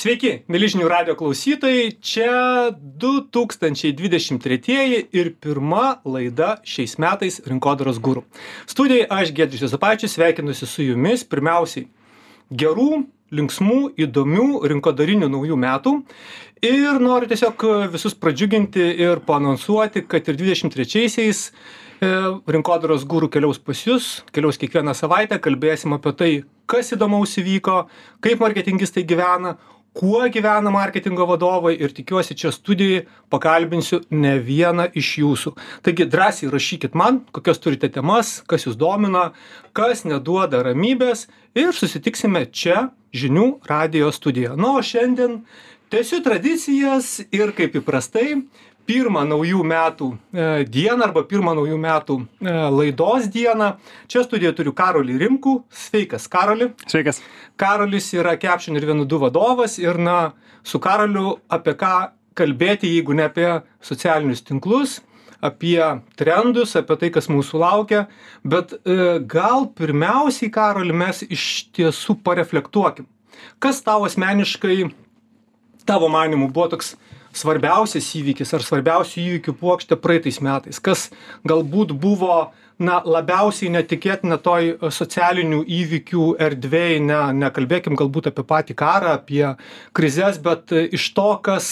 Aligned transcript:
Sveiki, 0.00 0.46
mėlyžinių 0.48 0.86
radio 0.88 1.12
klausytojai, 1.12 1.90
čia 2.00 2.72
2023 3.02 5.10
ir 5.12 5.28
pirma 5.44 6.00
laida 6.08 6.54
šiais 6.64 6.96
metais 7.04 7.36
Rinkodaros 7.44 8.00
gūrų. 8.00 8.22
Studijai 8.70 9.04
aš 9.12 9.28
Gedrius 9.36 9.60
Josapačius 9.66 10.16
sveikinusi 10.16 10.64
su 10.64 10.86
jumis. 10.86 11.20
Pirmiausiai 11.28 11.84
gerų, 12.48 13.04
linksmų, 13.28 13.92
įdomių 14.06 14.64
rinkodarinių 14.72 15.28
naujų 15.34 15.58
metų. 15.66 15.92
Ir 16.64 16.96
noriu 17.04 17.28
tiesiog 17.28 17.60
visus 17.92 18.16
pradžiuginti 18.16 18.80
ir 19.04 19.20
panonsuoti, 19.28 20.08
kad 20.08 20.24
ir 20.32 20.40
23-aisiais 20.40 21.50
rinkodaros 22.00 23.04
gūrų 23.04 23.28
keliaus 23.34 23.60
pas 23.60 23.76
jūs, 23.84 24.24
keliaus 24.32 24.56
kiekvieną 24.56 24.96
savaitę, 24.96 25.36
kalbėsim 25.44 25.92
apie 25.92 26.12
tai, 26.16 26.30
kas 26.64 26.88
įdomaus 26.96 27.36
įvyko, 27.36 27.82
kaip 28.24 28.40
marketingistai 28.40 29.04
gyvena, 29.04 29.58
kuo 29.92 30.22
gyvena 30.30 30.70
marketingo 30.70 31.26
vadovai 31.26 31.74
ir 31.74 31.92
tikiuosi 31.94 32.36
čia 32.38 32.52
studijoj 32.54 33.04
pakalbinsiu 33.32 34.00
ne 34.10 34.36
vieną 34.38 34.86
iš 34.96 35.10
jūsų. 35.22 35.54
Taigi 35.82 36.06
drąsiai 36.10 36.50
rašykit 36.52 36.94
man, 36.94 37.20
kokias 37.34 37.58
turite 37.62 37.90
temas, 37.90 38.38
kas 38.46 38.66
jūs 38.68 38.78
domina, 38.78 39.30
kas 39.72 40.04
neduoda 40.06 40.62
ramybės 40.66 41.26
ir 41.58 41.74
susitiksime 41.74 42.46
čia 42.52 42.88
žinių 43.14 43.60
radio 43.66 44.12
studijoje. 44.14 44.56
Na, 44.60 44.76
o 44.78 44.82
šiandien 44.82 45.40
tęsiu 45.90 46.22
tradicijas 46.22 47.18
ir 47.34 47.50
kaip 47.56 47.74
įprastai 47.82 48.44
pirmą 48.88 49.22
naujų 49.28 49.64
metų 49.66 50.08
e, 50.12 50.46
dieną 50.68 51.08
arba 51.08 51.22
pirmą 51.28 51.54
naujų 51.58 51.76
metų 51.80 52.16
e, 52.20 52.54
laidos 52.74 53.28
dieną. 53.32 53.72
Čia 54.10 54.24
studijoje 54.26 54.56
turiu 54.60 54.74
Karolį 54.76 55.18
Rimkų. 55.24 55.54
Sveikas, 55.82 56.28
Karoli. 56.30 56.70
Sveikas. 56.90 57.20
Karolis 57.60 58.08
yra 58.16 58.36
Caption 58.40 58.78
ir 58.78 58.86
vienodų 58.88 59.20
vadovas 59.26 59.78
ir 59.82 60.00
na, 60.00 60.32
su 60.64 60.80
Karoliu 60.82 61.38
apie 61.52 61.76
ką 61.78 61.94
kalbėti, 62.38 62.90
jeigu 62.94 63.16
ne 63.16 63.26
apie 63.28 63.48
socialinius 63.84 64.44
tinklus, 64.46 64.98
apie 65.44 65.80
trendus, 66.20 66.76
apie 66.78 66.96
tai, 67.00 67.12
kas 67.14 67.30
mūsų 67.32 67.60
laukia. 67.60 68.06
Bet 68.44 68.74
e, 68.80 69.20
gal 69.28 69.68
pirmiausiai, 69.76 70.52
Karoli, 70.54 70.96
mes 70.96 71.24
iš 71.28 71.70
tiesų 71.76 72.20
pareflektuokim. 72.24 73.08
Kas 73.60 73.80
tau 73.84 74.04
asmeniškai, 74.04 74.90
tavo 75.88 76.10
manimu, 76.12 76.50
buvo 76.52 76.68
toks 76.74 76.94
svarbiausias 77.36 78.08
įvykis 78.18 78.54
ar 78.56 78.64
svarbiausių 78.64 79.22
įvykių 79.26 79.54
puokštė 79.60 79.98
praeitais 80.00 80.40
metais? 80.44 80.80
Kas 80.82 81.08
galbūt 81.46 81.94
buvo 81.94 82.50
na 82.80 83.00
labiausiai 83.04 83.70
netikėtina 83.74 84.38
toj 84.40 84.72
socialinių 84.88 85.60
įvykių 85.80 86.26
erdvėj 86.40 87.00
ne 87.04 87.20
nekalbėkim 87.42 87.98
galbūt 88.00 88.30
apie 88.30 88.44
patį 88.48 88.76
karą 88.80 89.16
apie 89.18 89.44
krizes 89.96 90.40
bet 90.40 90.72
iš 90.72 91.10
to 91.16 91.28
kas 91.44 91.70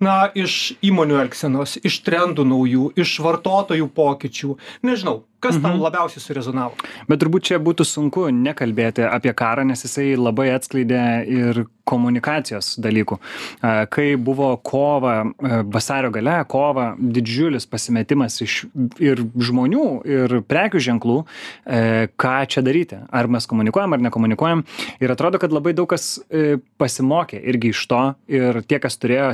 na 0.00 0.30
iš 0.34 0.74
įmonių 0.84 1.18
elgsenos 1.24 1.78
iš 1.82 2.02
trendų 2.06 2.46
naujų 2.48 2.92
iš 2.96 3.18
vartotojų 3.24 3.88
pokyčių 3.94 4.56
nežinau 4.86 5.22
kas 5.40 5.54
tau 5.62 5.70
Mhm. 5.70 5.82
labiausiai 5.82 6.20
surezonavo 6.22 6.74
Bet 7.08 7.20
turbūt 7.22 7.46
čia 7.46 7.58
būtų 7.62 7.84
sunku 7.86 8.26
nekalbėti 8.34 9.06
apie 9.06 9.32
karą, 9.32 9.64
nes 9.64 9.84
jisai 9.84 10.16
labai 10.18 10.50
atskleidė 10.50 11.02
ir 11.26 11.66
komunikacijos 11.88 12.76
dalykų. 12.84 13.16
Kai 13.88 14.16
buvo 14.16 14.50
kova, 14.60 15.32
vasario 15.72 16.10
gale, 16.12 16.44
kova, 16.44 16.90
didžiulis 16.98 17.64
pasimetimas 17.70 18.40
iš 18.44 18.66
ir 19.00 19.22
žmonių, 19.24 19.86
ir 20.04 20.34
prekių 20.44 20.82
ženklų, 20.84 21.24
e, 21.64 22.08
ką 22.20 22.34
čia 22.46 22.60
daryti. 22.66 22.98
Ar 23.10 23.28
mes 23.28 23.46
komunikuojam, 23.46 23.96
ar 23.96 24.04
nekomunikuojam. 24.04 24.64
Ir 25.00 25.14
atrodo, 25.14 25.40
kad 25.40 25.54
labai 25.54 25.72
daug 25.72 25.88
kas 25.88 26.18
e, 26.28 26.58
pasimokė 26.78 27.40
irgi 27.40 27.72
iš 27.72 27.86
to. 27.88 28.02
Ir 28.28 28.60
tie, 28.68 28.78
kas 28.84 28.98
turėjo 29.00 29.32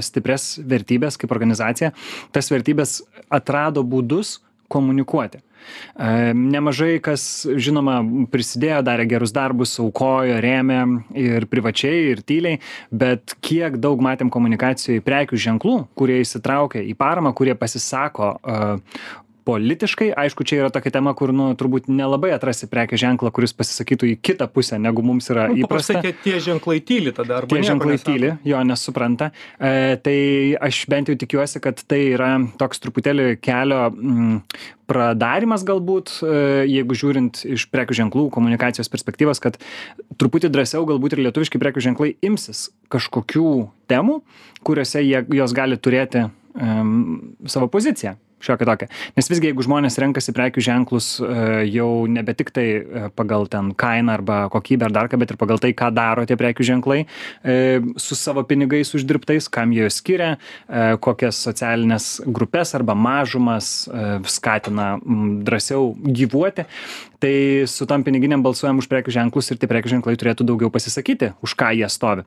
stipres 0.55 0.75
vertybės 0.75 1.19
kaip 1.19 1.33
organizacija, 1.33 1.93
tas 2.33 2.51
vertybės 2.51 3.03
atrado 3.31 3.83
būdus 3.83 4.41
komunikuoti. 4.69 5.41
E, 5.97 6.33
Nemažai 6.35 6.99
kas, 7.05 7.47
žinoma, 7.57 8.03
prisidėjo, 8.33 8.83
darė 8.85 9.07
gerus 9.09 9.33
darbus, 9.33 9.73
aukojo, 9.81 10.37
rėmė 10.45 10.81
ir 11.17 11.47
privačiai, 11.49 12.11
ir 12.13 12.21
tyliai, 12.27 12.59
bet 12.93 13.37
kiek 13.45 13.79
daug 13.81 14.03
matėm 14.05 14.33
komunikacijoje 14.33 15.05
prekių 15.05 15.41
ženklų, 15.41 15.77
kurie 15.97 16.21
įsitraukia 16.21 16.85
į 16.85 16.97
paramą, 17.01 17.33
kurie 17.37 17.57
pasisako 17.57 18.35
e, 18.37 18.61
politiškai, 19.45 20.09
aišku, 20.17 20.45
čia 20.49 20.63
yra 20.63 20.71
tokia 20.73 20.95
tema, 20.97 21.13
kur, 21.17 21.31
nu, 21.37 21.51
turbūt 21.59 21.89
nelabai 21.93 22.33
atrasi 22.35 22.69
prekės 22.71 23.03
ženklą, 23.03 23.31
kuris 23.35 23.53
pasisakytų 23.57 24.09
į 24.15 24.17
kitą 24.25 24.49
pusę, 24.53 24.79
negu 24.81 25.05
mums 25.05 25.29
yra 25.33 25.47
nu, 25.53 25.61
įprasta. 25.65 26.01
kad 26.05 26.23
tie 26.25 26.39
ženklai 26.43 26.81
tyli 26.85 27.13
tada 27.15 27.43
arba 27.43 27.53
Tie 27.53 27.65
ženklai 27.67 27.99
nesako. 27.99 28.15
tyli, 28.15 28.31
jo 28.49 28.63
nesupranta. 28.65 29.31
E, 29.61 29.99
tai 30.05 30.17
aš 30.65 30.85
bent 30.93 31.13
jau 31.13 31.19
tikiuosi, 31.21 31.61
kad 31.65 31.83
tai 31.85 32.01
yra 32.15 32.31
toks 32.61 32.81
truputėlį 32.85 33.29
kelio 33.45 33.83
mm, 33.93 34.41
pradarimas 34.89 35.67
galbūt, 35.69 36.17
e, 36.25 36.65
jeigu 36.71 36.97
žiūrint 36.97 37.45
iš 37.45 37.69
prekių 37.73 38.01
ženklų 38.01 38.27
komunikacijos 38.33 38.89
perspektyvos, 38.93 39.43
kad 39.45 39.61
truputį 40.21 40.53
drąsiau 40.57 40.89
galbūt 40.89 41.19
ir 41.19 41.27
lietuviški 41.29 41.61
prekių 41.61 41.85
ženklai 41.91 42.15
imsis 42.25 42.71
kažkokių 42.93 43.69
temų, 43.93 44.23
kuriuose 44.65 45.05
jie, 45.05 45.21
jos 45.37 45.53
gali 45.57 45.77
turėti 45.77 46.25
um, 46.25 47.35
savo 47.45 47.69
poziciją 47.69 48.17
šiokią 48.45 48.69
tokią. 48.69 48.89
Nes 49.17 49.31
visgi, 49.31 49.51
jeigu 49.51 49.65
žmonės 49.65 49.99
renkasi 50.03 50.35
prekių 50.37 50.65
ženklus 50.65 51.09
e, 51.21 51.65
jau 51.73 51.89
nebe 52.11 52.35
tik 52.37 52.53
tai 52.55 52.67
e, 52.75 53.07
pagal 53.17 53.49
ten 53.51 53.73
kainą 53.79 54.19
arba 54.19 54.39
kokybę 54.53 54.89
ar 54.89 54.95
dar 54.95 55.11
ką, 55.13 55.21
bet 55.23 55.35
ir 55.35 55.41
pagal 55.41 55.63
tai, 55.63 55.73
ką 55.77 55.91
daro 55.95 56.27
tie 56.29 56.37
prekių 56.41 56.69
ženklai 56.71 57.01
e, 57.05 57.57
su 58.01 58.19
savo 58.19 58.45
pinigais 58.49 58.95
uždirbtais, 58.97 59.49
kam 59.53 59.73
jie 59.75 59.89
skiria, 59.93 60.35
kokias 61.05 61.39
socialinės 61.45 62.07
grupės 62.27 62.75
arba 62.77 62.95
mažumas 62.99 63.89
skatina 64.31 64.95
drąsiau 65.47 65.93
gyvuoti, 66.05 66.65
tai 67.25 67.65
su 67.67 67.87
tam 67.89 68.05
piniginiam 68.05 68.43
balsuojam 68.45 68.83
už 68.83 68.89
prekių 68.91 69.15
ženklus 69.15 69.49
ir 69.49 69.57
tie 69.61 69.69
prekių 69.71 69.95
ženklai 69.97 70.13
turėtų 70.21 70.45
daugiau 70.45 70.69
pasisakyti, 70.73 71.33
už 71.45 71.57
ką 71.57 71.71
jie 71.73 71.89
stovi. 71.89 72.27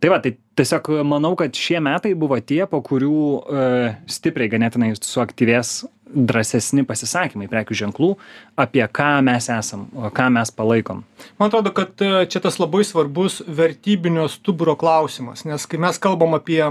Tai 0.00 0.12
va, 0.14 0.20
tai 0.24 0.32
tiesiog 0.56 0.88
manau, 1.04 1.34
kad 1.36 1.52
šie 1.52 1.76
metai 1.84 2.14
buvo 2.16 2.38
tie, 2.40 2.62
po 2.70 2.80
kurių 2.84 3.20
e, 3.20 3.64
stipriai 4.08 4.48
ganėtinai 4.52 4.94
suaktyvės 4.96 5.82
drąsesni 6.10 6.86
pasisakymai 6.88 7.50
prekių 7.52 7.76
ženklų, 7.84 8.14
apie 8.58 8.82
ką 8.88 9.10
mes 9.28 9.50
esam, 9.52 9.84
ką 10.16 10.30
mes 10.32 10.52
palaikom. 10.56 11.04
Man 11.36 11.52
atrodo, 11.52 11.74
kad 11.76 12.00
e, 12.00 12.24
čia 12.32 12.40
tas 12.40 12.56
labai 12.62 12.80
svarbus 12.88 13.42
vertybinio 13.44 14.24
stuburo 14.32 14.72
klausimas, 14.80 15.44
nes 15.44 15.68
kai 15.68 15.82
mes 15.84 16.00
kalbam 16.00 16.38
apie 16.40 16.62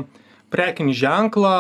prekinį 0.50 0.94
ženklą, 0.98 1.54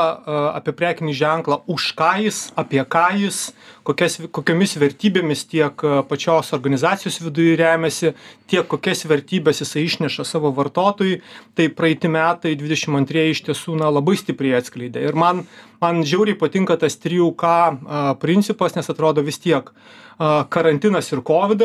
apie 0.57 0.73
prekinį 0.75 1.13
ženklą, 1.17 1.59
už 1.69 1.91
ką 1.97 2.09
jis, 2.25 2.39
apie 2.57 2.81
ką 2.81 3.05
jis, 3.21 3.39
kokias, 3.87 4.17
kokiamis 4.33 4.75
vertybėmis 4.81 5.45
tiek 5.49 5.85
pačios 6.09 6.51
organizacijos 6.57 7.19
viduje 7.21 7.55
remiasi, 7.59 8.13
tiek 8.49 8.67
kokias 8.69 9.05
vertybės 9.09 9.61
jisai 9.63 9.85
išneša 9.85 10.25
savo 10.27 10.51
vartotojui, 10.57 11.21
tai 11.57 11.69
praeiti 11.69 12.11
metai 12.11 12.55
22 12.59 13.29
iš 13.35 13.45
tiesų 13.49 13.77
na, 13.79 13.91
labai 13.93 14.17
stipriai 14.19 14.59
atskleidė. 14.59 15.05
Ir 15.05 15.17
man, 15.17 15.45
man 15.81 16.03
žiauriai 16.03 16.37
patinka 16.39 16.77
tas 16.81 16.97
3K 16.97 17.49
a, 17.49 18.03
principas, 18.21 18.77
nes 18.77 18.89
atrodo 18.89 19.25
vis 19.25 19.41
tiek 19.41 19.73
karantinas 20.51 21.07
ir 21.13 21.21
COVID, 21.23 21.61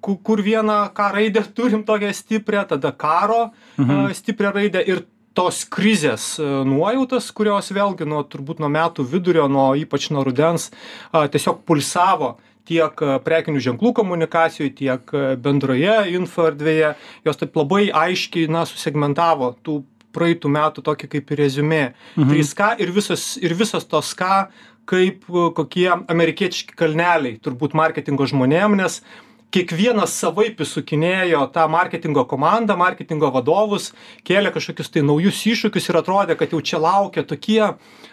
ku- 0.00 0.16
kur 0.22 0.42
vieną 0.42 0.88
K 0.94 1.12
raidę 1.12 1.42
turim 1.56 1.84
tokią 1.84 2.12
stiprią, 2.12 2.64
tada 2.68 2.92
karo 2.92 3.50
mhm. 3.78 4.14
stiprią 4.14 4.52
raidę 4.52 4.82
ir 4.82 5.02
tos 5.38 5.62
krizės 5.70 6.34
e, 6.42 6.50
nuojautas, 6.66 7.30
kurios 7.36 7.70
vėlgi 7.74 8.08
nuo 8.10 8.24
turbūt 8.26 8.58
nuo 8.62 8.70
metų 8.74 9.06
vidurio, 9.06 9.46
nuo 9.52 9.70
ypač 9.78 10.10
nuo 10.10 10.26
rudens, 10.26 10.72
tiesiog 11.14 11.62
pulsavo 11.68 12.34
tiek 12.68 13.02
e, 13.02 13.18
prekinių 13.24 13.62
ženklų 13.64 13.92
komunikacijoje, 14.00 14.72
tiek 14.82 15.14
e, 15.14 15.28
bendroje 15.40 15.94
info 16.14 16.48
erdvėje, 16.50 16.94
jos 17.26 17.40
taip 17.40 17.56
labai 17.58 17.86
aiškiai, 17.94 18.48
na, 18.52 18.64
susegmentavo 18.68 19.54
tų 19.64 19.80
praeitų 20.16 20.50
metų 20.52 20.84
tokį 20.86 21.10
kaip 21.14 21.30
ir 21.32 21.42
rezumė. 21.44 21.84
Mhm. 22.16 22.34
3K 22.34 22.74
ir 22.82 22.92
visos, 22.96 23.30
ir 23.40 23.54
visos 23.56 23.86
tos 23.88 24.14
K 24.18 24.48
kaip 24.88 25.26
kokie 25.28 25.88
amerikietiški 25.92 26.76
kalneliai 26.78 27.36
turbūt 27.44 27.74
marketingo 27.76 28.24
žmonėm, 28.28 28.78
nes 28.80 29.02
kiekvienas 29.54 30.14
savaip 30.20 30.60
įsukinėjo 30.64 31.40
tą 31.54 31.64
marketingo 31.72 32.24
komandą, 32.28 32.76
marketingo 32.80 33.30
vadovus, 33.32 33.92
kėlė 34.28 34.52
kažkokius 34.54 34.92
tai 34.92 35.04
naujus 35.06 35.40
iššūkius 35.48 35.88
ir 35.88 36.00
atrodė, 36.02 36.36
kad 36.38 36.52
jau 36.52 36.60
čia 36.60 36.80
laukia 36.82 37.24
tokie, 37.24 37.62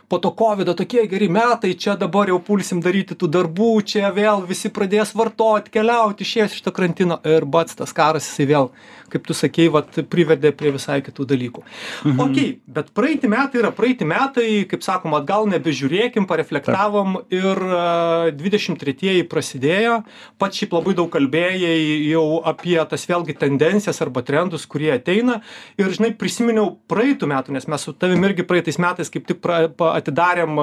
po 0.10 0.20
to 0.22 0.32
COVID 0.38 0.74
tokie 0.78 1.06
geri 1.10 1.30
metai, 1.32 1.74
čia 1.74 1.96
dabar 2.00 2.30
jau 2.30 2.40
pulsim 2.44 2.82
daryti 2.84 3.18
tų 3.18 3.30
darbų, 3.32 3.72
čia 3.88 4.12
vėl 4.16 4.44
visi 4.48 4.70
pradės 4.74 5.16
vartoti, 5.18 5.74
keliauti, 5.74 6.26
išėjęs 6.26 6.58
iš 6.58 6.66
to 6.66 6.74
karantino 6.76 7.20
ir 7.26 7.46
bats 7.46 7.78
tas 7.80 7.94
karas 7.96 8.28
jisai 8.30 8.48
vėl, 8.52 8.70
kaip 9.14 9.26
tu 9.26 9.38
sakei, 9.38 9.68
vat, 9.74 9.98
privedė 10.12 10.52
prie 10.56 10.74
visai 10.76 11.00
kitų 11.06 11.28
dalykų. 11.34 11.66
Mhm. 12.06 12.22
Ok, 12.26 12.62
bet 12.78 12.92
praeiti 12.98 13.32
metai 13.32 13.62
yra 13.64 13.74
praeiti 13.76 14.08
metai, 14.08 14.48
kaip 14.70 14.86
sakoma, 14.86 15.24
gal 15.26 15.50
nebežiūrėkim, 15.50 16.30
pareflektavom 16.30 17.20
ir 17.34 17.66
uh, 17.66 18.30
23-ieji 18.36 19.26
prasidėjo, 19.32 20.02
pats 20.42 20.62
šiaip 20.62 20.76
labai 20.78 20.96
daug 20.98 21.10
kalbėjai 21.14 21.76
jau 22.10 22.26
apie 22.46 22.78
tas 22.90 23.06
vėlgi 23.10 23.36
tendencijas 23.40 24.02
arba 24.04 24.24
trendus 24.26 24.66
kurie 24.70 24.92
ateina 24.96 25.40
ir 25.80 25.92
žinai 25.96 26.12
prisiminiau 26.18 26.76
praeitų 26.92 27.30
metų 27.32 27.56
nes 27.56 27.68
mes 27.72 27.86
su 27.88 27.94
tavim 27.98 28.24
irgi 28.28 28.46
praeitais 28.48 28.80
metais 28.82 29.12
kaip 29.14 29.28
tik 29.30 29.42
pra 29.44 29.66
pa 29.70 29.94
atidarėm 30.00 30.58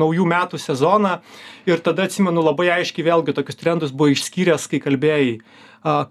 naujų 0.00 0.26
metų 0.30 0.60
sezoną 0.62 1.16
ir 1.68 1.82
tada 1.84 2.06
atsimenu 2.08 2.44
labai 2.44 2.68
aiškiai 2.78 3.06
vėlgi 3.10 3.34
tokius 3.36 3.58
trendus 3.60 3.94
buvo 3.94 4.12
išskyręs 4.14 4.68
kai 4.70 4.80
kalbėjai 4.84 5.34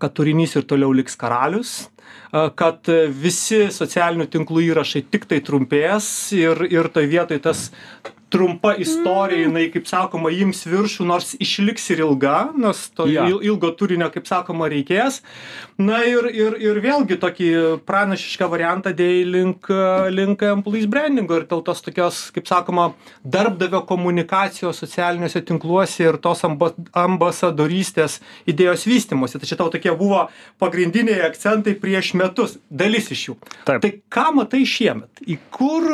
kad 0.02 0.14
turinys 0.18 0.56
ir 0.60 0.68
toliau 0.70 0.94
liks 0.98 1.18
karalius 1.20 1.78
kad 2.60 2.90
visi 3.24 3.66
socialinių 3.74 4.30
tinklų 4.30 4.68
įrašai 4.70 5.04
tiktai 5.12 5.42
trumpės 5.46 6.08
ir 6.38 6.66
ir 6.70 6.92
toj 6.94 7.10
vietoj 7.10 7.42
tas 7.48 7.70
trumpa 8.30 8.76
istorija 8.78 9.48
jinai 9.48 9.68
kaip 9.74 9.88
sakoma 9.90 10.30
ims 10.34 10.62
viršų 10.70 11.06
nors 11.10 11.32
išliks 11.42 11.88
ir 11.94 12.04
ilga 12.04 12.36
nes 12.58 12.82
to 12.94 13.08
il 13.10 13.40
ilgo 13.50 13.72
turinio 13.78 14.10
kaip 14.14 14.28
sakoma 14.30 14.70
reikės. 14.70 15.22
Na 15.82 16.04
ir 16.06 16.28
ir 16.30 16.58
ir 16.62 16.80
vėlgi 16.84 17.18
tokį 17.22 17.50
pranašišką 17.90 18.50
variantą 18.52 18.94
dėjai 18.96 19.24
link 19.34 19.70
link 20.14 20.44
employees 20.46 20.90
brandingo 20.92 21.40
ir 21.40 21.48
dėl 21.50 21.64
tos 21.66 21.82
tokios 21.86 22.22
kaip 22.36 22.50
sakoma 22.50 22.92
darbdavio 23.24 23.82
komunikacijos 23.90 24.84
socialiniuose 24.84 25.42
tinkluose 25.50 26.06
ir 26.06 26.20
tos 26.22 26.46
amba 26.46 26.72
ambasadorystės 26.94 28.20
idėjos 28.50 28.86
vystymosi 28.90 29.42
tai 29.42 29.50
čia 29.50 29.58
tavo 29.58 29.74
tokie 29.74 29.96
buvo 29.98 30.28
pagrindiniai 30.62 31.24
akcentai 31.30 31.76
prieš 32.00 32.16
metus 32.16 32.56
dalis 32.70 33.12
iš 33.12 33.28
jų. 33.30 33.36
Taip. 33.68 33.84
tai 33.84 33.92
ką 34.12 34.30
matai 34.40 34.64
šiemet? 34.68 35.20
Į 35.28 35.38
kur 35.52 35.90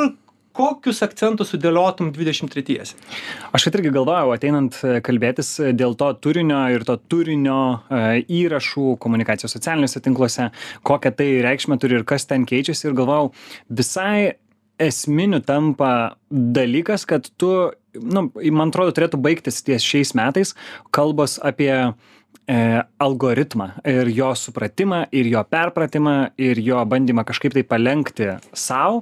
kokius 0.56 1.02
akcentus 1.04 1.50
sudėliotum 1.52 2.14
dvidešim 2.16 2.48
tretiesiem 2.48 3.02
Aš 3.52 3.66
vat 3.68 3.76
irgi 3.76 3.92
galvojau, 3.92 4.32
ateinant 4.38 4.78
e, 4.88 5.02
kalbėtis 5.04 5.50
e, 5.60 5.74
dėl 5.76 5.98
to 6.00 6.14
turinio 6.24 6.62
ir 6.72 6.86
to 6.88 6.96
turinio 7.12 7.58
e, 7.90 8.22
įrašų 8.38 8.96
komunikacijos 9.04 9.58
socialiniuose 9.58 10.04
tinkluose, 10.06 10.48
kokią 10.88 11.12
tai 11.18 11.30
reikšmę 11.44 11.80
turi 11.82 12.00
ir 12.00 12.08
kas 12.08 12.30
ten 12.30 12.48
keičiasi. 12.48 12.88
Ir 12.88 12.96
galvojau, 12.96 13.34
visai 13.82 14.38
esminiu 14.80 15.42
tampa 15.44 16.16
dalykas, 16.30 17.04
kad 17.10 17.28
tu, 17.40 17.52
nu, 18.00 18.28
man 18.30 18.72
atrodo, 18.72 18.96
turėtų 18.96 19.20
baigtis 19.24 19.64
ties 19.66 19.84
šiais 19.84 20.14
metais 20.16 20.56
kalbos 20.96 21.40
apie 21.44 21.74
algoritmą 22.46 23.70
ir 23.90 24.10
jo 24.14 24.30
supratimą 24.38 25.06
ir 25.16 25.26
jo 25.32 25.42
perpratimą 25.50 26.16
ir 26.38 26.60
jo 26.62 26.82
bandymą 26.86 27.24
kažkaip 27.26 27.56
tai 27.56 27.64
palenkti 27.66 28.28
sau, 28.54 29.02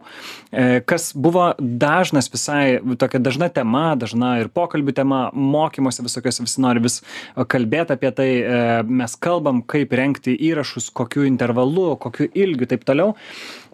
e, 0.51 0.79
kas 0.87 1.11
buvo 1.15 1.49
dažnas 1.59 2.29
visai, 2.31 2.79
tokia 2.99 3.19
dažna 3.19 3.49
tema, 3.53 3.95
dažna 3.99 4.37
ir 4.41 4.49
pokalbių 4.53 4.95
tema, 4.95 5.19
mokymuose 5.33 6.05
visokios 6.05 6.39
visi 6.39 6.63
nori 6.63 6.83
vis 6.83 7.01
kalbėti 7.35 7.97
apie 7.97 8.11
tai, 8.15 8.29
e, 8.39 8.61
mes 8.87 9.17
kalbam, 9.19 9.61
kaip 9.61 9.91
renkti 9.91 10.37
įrašus, 10.49 10.89
kokiu 10.95 11.27
intervalu, 11.27 11.97
kokiu 11.99 12.29
ilgiu, 12.33 12.69
taip 12.69 12.87
toliau. 12.87 13.13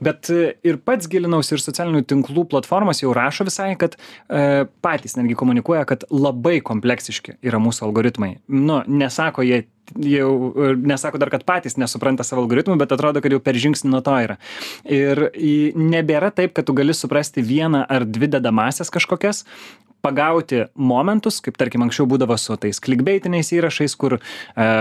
Bet 0.01 0.29
e, 0.33 0.55
ir 0.63 0.79
pats 0.81 1.09
gilinausi 1.11 1.55
ir 1.55 1.63
socialinių 1.63 2.03
tinklų 2.09 2.45
platformos 2.51 3.03
jau 3.03 3.13
rašo 3.15 3.45
visai, 3.47 3.73
kad 3.79 3.97
e, 3.99 4.65
patys 4.83 5.17
netgi 5.19 5.37
komunikuoja, 5.39 5.85
kad 5.89 6.05
labai 6.09 6.59
kompleksiški 6.65 7.37
yra 7.45 7.59
mūsų 7.61 7.85
algoritmai. 7.89 8.37
Nu, 8.47 8.81
nesako 8.87 9.43
jie 9.45 9.58
jau 10.05 10.29
e, 10.49 10.71
nesako 10.77 11.21
dar, 11.21 11.31
kad 11.33 11.45
patys 11.47 11.77
nesupranta 11.81 12.25
savo 12.27 12.43
algoritmų, 12.45 12.77
bet 12.81 12.93
atrodo, 12.95 13.23
kad 13.23 13.33
jau 13.33 13.41
per 13.43 13.59
žingsnį 13.59 13.91
nuo 13.93 14.01
to 14.05 14.15
yra. 14.25 14.39
Ir 14.85 15.27
nebėra 15.79 16.31
taip, 16.35 16.55
kad 16.57 16.67
tu 16.69 16.75
gali 16.77 16.95
suprasti 16.95 17.45
vieną 17.45 17.85
ar 17.89 18.05
dvi 18.07 18.31
dedamasias 18.37 18.93
kažkokias, 18.93 19.45
pagauti 20.01 20.63
momentus, 20.75 21.39
kaip 21.43 21.57
tarkim 21.59 21.83
anksčiau 21.85 22.07
būdavo 22.09 22.37
su 22.39 22.55
tais 22.61 22.79
klikbeitiniais 22.83 23.51
įrašais, 23.55 23.95
kur 23.99 24.17
e, 24.19 24.21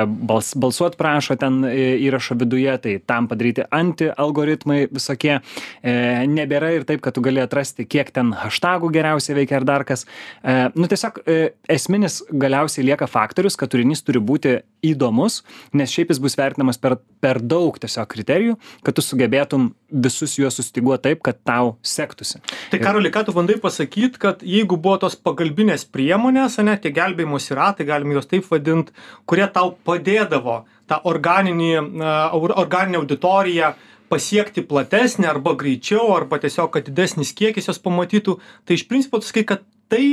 bals, 0.06 0.52
balsuot 0.58 0.98
prašo 1.00 1.36
ten 1.40 1.60
e, 1.66 1.96
įrašo 2.06 2.36
viduje, 2.38 2.76
tai 2.84 2.94
tam 3.02 3.28
padaryti 3.30 3.66
anti-algoritmai 3.74 4.84
visokie. 4.92 5.38
E, 5.82 5.94
nebėra 6.30 6.72
ir 6.76 6.86
taip, 6.88 7.02
kad 7.04 7.16
tu 7.16 7.24
gali 7.24 7.42
atrasti, 7.42 7.86
kiek 7.88 8.12
ten 8.14 8.32
hashtagų 8.36 8.92
geriausiai 8.94 9.40
veikia 9.40 9.58
ar 9.60 9.68
dar 9.68 9.86
kas. 9.88 10.06
E, 10.42 10.56
nu 10.78 10.90
tiesiog 10.90 11.22
e, 11.26 11.38
esminis 11.78 12.20
galiausiai 12.30 12.86
lieka 12.90 13.10
faktorius, 13.10 13.58
kad 13.58 13.72
turinys 13.72 14.04
turi 14.06 14.22
būti 14.22 14.58
įdomus, 14.86 15.42
nes 15.74 15.90
šiaip 15.90 16.12
jis 16.12 16.22
bus 16.22 16.38
vertinamas 16.38 16.78
per, 16.78 16.98
per 17.22 17.42
daug 17.42 17.78
tiesiog 17.82 18.06
kriterijų, 18.12 18.58
kad 18.86 18.96
tu 18.96 19.02
sugebėtum 19.04 19.72
visus 19.88 20.36
juos 20.38 20.58
sustiguoti 20.58 21.08
taip, 21.08 21.22
kad 21.24 21.38
tau 21.46 21.76
sektųsi. 21.86 22.40
Tai 22.72 22.80
Karoli, 22.82 23.10
ką 23.12 23.24
tu 23.26 23.34
bandai 23.36 23.56
pasakyti, 23.62 24.20
kad 24.20 24.42
jeigu 24.44 24.76
buvo 24.76 24.98
tos 25.08 25.16
pagalbinės 25.24 25.86
priemonės, 25.88 26.58
ne, 26.64 26.76
tie 26.76 26.92
gelbėjimosi 26.92 27.56
ratai, 27.56 27.86
galim 27.88 28.12
juos 28.12 28.28
taip 28.28 28.46
vadinti, 28.52 28.92
kurie 29.28 29.46
tau 29.52 29.72
padėdavo 29.88 30.60
tą 30.88 31.00
organinį, 31.08 31.72
uh, 31.80 32.36
organinę 32.36 33.00
auditoriją 33.00 33.72
pasiekti 34.12 34.64
platesnį 34.68 35.28
arba 35.28 35.54
greičiau, 35.58 36.12
arba 36.16 36.40
tiesiog, 36.40 36.70
kad 36.74 36.88
didesnis 36.88 37.34
kiekis 37.36 37.68
jos 37.68 37.80
pamatytų, 37.84 38.38
tai 38.64 38.78
iš 38.78 38.86
principo 38.88 39.20
tu 39.20 39.28
sakai, 39.28 39.44
kad 39.48 39.64
tai 39.92 40.04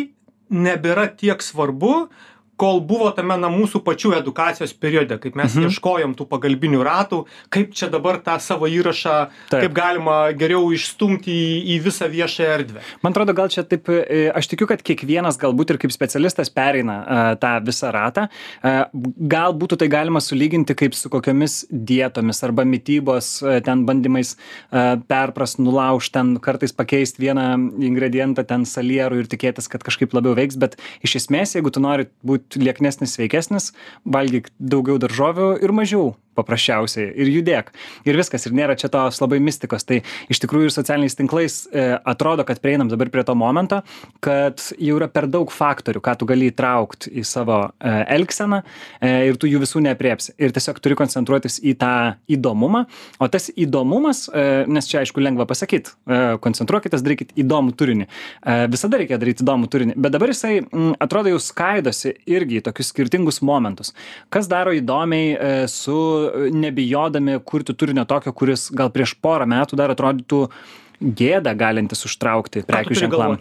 nebėra 0.51 1.07
tiek 1.19 1.42
svarbu, 1.44 2.07
kol 2.60 2.80
buvo 2.86 3.10
tame 3.16 3.36
na 3.40 3.50
mūsų 3.52 3.81
pačių 3.86 4.13
edukacijos 4.19 4.74
periode, 4.80 5.18
kaip 5.22 5.36
mes 5.38 5.56
mhm. 5.56 5.69
ieškojom 5.69 6.16
tų 6.18 6.28
pagalbinių 6.31 6.81
ratų, 6.86 7.22
kaip 7.54 7.75
čia 7.75 7.90
dabar 7.92 8.22
tą 8.24 8.38
savo 8.44 8.69
įrašą, 8.72 9.16
kaip 9.52 9.75
galima 9.75 10.18
geriau 10.38 10.69
išstumti 10.75 11.31
į, 11.31 11.50
į 11.75 11.80
visą 11.86 12.10
viešąją 12.12 12.54
erdvę. 12.56 12.84
Man 13.04 13.16
atrodo, 13.16 13.36
gal 13.38 13.52
čia 13.52 13.66
taip, 13.68 13.90
e, 13.92 14.28
aš 14.36 14.50
tikiu, 14.52 14.68
kad 14.69 14.84
kiekvienas 14.86 15.40
galbūt 15.42 15.75
ir 15.75 15.81
kaip 15.84 15.94
specialistas 15.94 16.52
pereina 16.54 16.98
uh, 17.02 17.24
tą 17.42 17.54
visą 17.66 17.92
ratą. 17.96 18.28
Uh, 18.63 18.86
gal 19.31 19.56
būtų 19.57 19.80
tai 19.81 19.90
galima 19.92 20.22
sulyginti 20.24 20.78
kaip 20.78 20.96
su 20.98 21.12
kokiamis 21.12 21.63
dietomis 21.69 22.42
arba 22.48 22.66
mytybos 22.68 23.31
uh, 23.44 23.57
ten 23.66 23.84
bandymais 23.88 24.36
uh, 24.36 24.96
perpras, 25.10 25.57
nulaužti, 25.60 26.13
ten 26.16 26.36
kartais 26.44 26.72
pakeisti 26.75 27.25
vieną 27.25 27.48
ingredientą 27.84 28.46
ten 28.48 28.63
salierų 28.69 29.24
ir 29.24 29.31
tikėtis, 29.31 29.68
kad 29.72 29.84
kažkaip 29.84 30.16
labiau 30.16 30.36
veiks, 30.38 30.57
bet 30.60 30.78
iš 31.06 31.19
esmės, 31.24 31.57
jeigu 31.57 31.74
tu 31.74 31.84
nori 31.84 32.07
būt 32.25 32.44
lieknesnis, 32.56 33.15
sveikesnis, 33.15 33.71
valgyk 34.06 34.51
daugiau 34.59 35.00
daržovių 35.01 35.56
ir 35.63 35.75
mažiau 35.75 36.13
paprasčiausiai 36.36 37.12
ir 37.14 37.32
judėk. 37.32 37.72
Ir 38.08 38.20
viskas, 38.20 38.46
ir 38.48 38.56
nėra 38.58 38.76
čia 38.80 38.90
tos 38.94 39.22
labai 39.24 39.40
mistikos. 39.44 39.86
Tai 39.88 40.02
iš 40.32 40.42
tikrųjų 40.44 40.70
ir 40.70 40.76
socialiniais 40.76 41.18
tinklais 41.18 41.58
e, 41.72 41.88
atrodo, 42.04 42.46
kad 42.48 42.62
prieinam 42.64 42.92
dabar 42.92 43.12
prie 43.14 43.26
to 43.28 43.36
momento, 43.38 43.82
kad 44.26 44.62
jau 44.80 45.00
yra 45.00 45.10
per 45.12 45.30
daug 45.32 45.52
faktorių, 45.54 46.04
ką 46.04 46.18
tu 46.20 46.30
gali 46.30 46.52
įtraukti 46.52 47.14
į 47.22 47.26
savo 47.28 47.62
e, 47.80 47.96
elgseną 48.18 48.62
e, 48.62 49.14
ir 49.30 49.40
tu 49.42 49.50
jų 49.50 49.64
visų 49.64 49.84
nepriepsi. 49.86 50.36
Ir 50.42 50.54
tiesiog 50.56 50.82
turi 50.84 50.98
koncentruotis 51.00 51.60
į 51.64 51.76
tą 51.82 51.94
įdomumą. 52.32 52.86
O 53.20 53.30
tas 53.31 53.50
įdomumas, 53.52 54.26
e, 54.30 54.66
nes 54.72 54.90
čia 54.90 55.02
aišku 55.04 55.24
lengva 55.24 55.48
pasakyti, 55.50 55.96
e, 56.08 56.22
koncentruokitės, 56.44 57.04
darykit 57.06 57.34
įdomų 57.40 57.76
turinį. 57.80 58.07
E, 58.07 58.57
visada 58.71 59.00
reikia 59.02 59.19
daryti 59.21 59.45
įdomų 59.45 59.69
turinį. 59.71 59.98
Bet 60.00 60.16
dabar 60.16 60.33
jisai 60.33 60.59
m, 60.64 60.94
atrodo 61.02 61.31
jau 61.33 61.42
skaidosi 61.42 62.16
irgi 62.30 62.59
į 62.59 62.66
tokius 62.68 62.92
skirtingus 62.94 63.42
momentus. 63.45 63.94
Kas 64.33 64.50
daro 64.52 64.74
įdomiai 64.76 65.33
e, 65.36 65.54
su 65.71 65.95
nebijodami 66.54 67.40
kurti 67.46 67.76
turinio 67.78 68.06
tokio, 68.10 68.34
kuris 68.34 68.70
gal 68.76 68.92
prieš 68.94 69.16
porą 69.22 69.48
metų 69.50 69.80
dar 69.80 69.94
atrodytų 69.94 70.46
gėda 71.00 71.56
galintis 71.58 72.06
užtraukti 72.08 72.64
prekių 72.68 73.04
ženklam. 73.06 73.38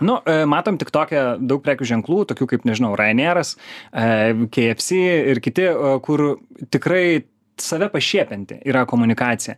Nu, 0.00 0.20
e, 0.26 0.44
matom 0.48 0.78
tik 0.80 0.90
tokią 0.94 1.24
daug 1.42 1.62
prekių 1.64 1.86
ženklų, 1.88 2.22
tokių 2.30 2.48
kaip, 2.54 2.64
nežinau, 2.68 2.94
Ryanairas, 2.98 3.56
e, 3.92 4.46
KFC 4.52 4.98
ir 5.32 5.40
kiti, 5.44 5.66
e, 5.68 5.92
kur 6.04 6.38
tikrai 6.72 7.24
save 7.62 7.90
pašiepianti 7.92 8.62
yra 8.66 8.86
komunikacija, 8.88 9.54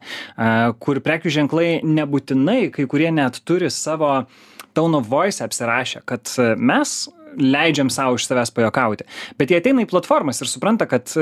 kur 0.82 0.98
prekių 1.00 1.30
ženklai 1.30 1.68
nebūtinai, 1.86 2.66
kai 2.74 2.84
kurie 2.90 3.08
net 3.14 3.38
turi 3.46 3.70
savo 3.72 4.26
tone 4.76 4.98
of 4.98 5.06
voice 5.08 5.40
apsirašę, 5.40 6.02
kad 6.04 6.28
mes 6.58 7.06
leidžiam 7.38 7.88
savo 7.94 8.18
iš 8.18 8.26
savęs 8.26 8.52
pajokauti. 8.52 9.06
Bet 9.38 9.54
jie 9.54 9.62
ateina 9.62 9.86
į 9.86 9.88
platformas 9.94 10.42
ir 10.42 10.50
supranta, 10.50 10.90
kad 10.90 11.14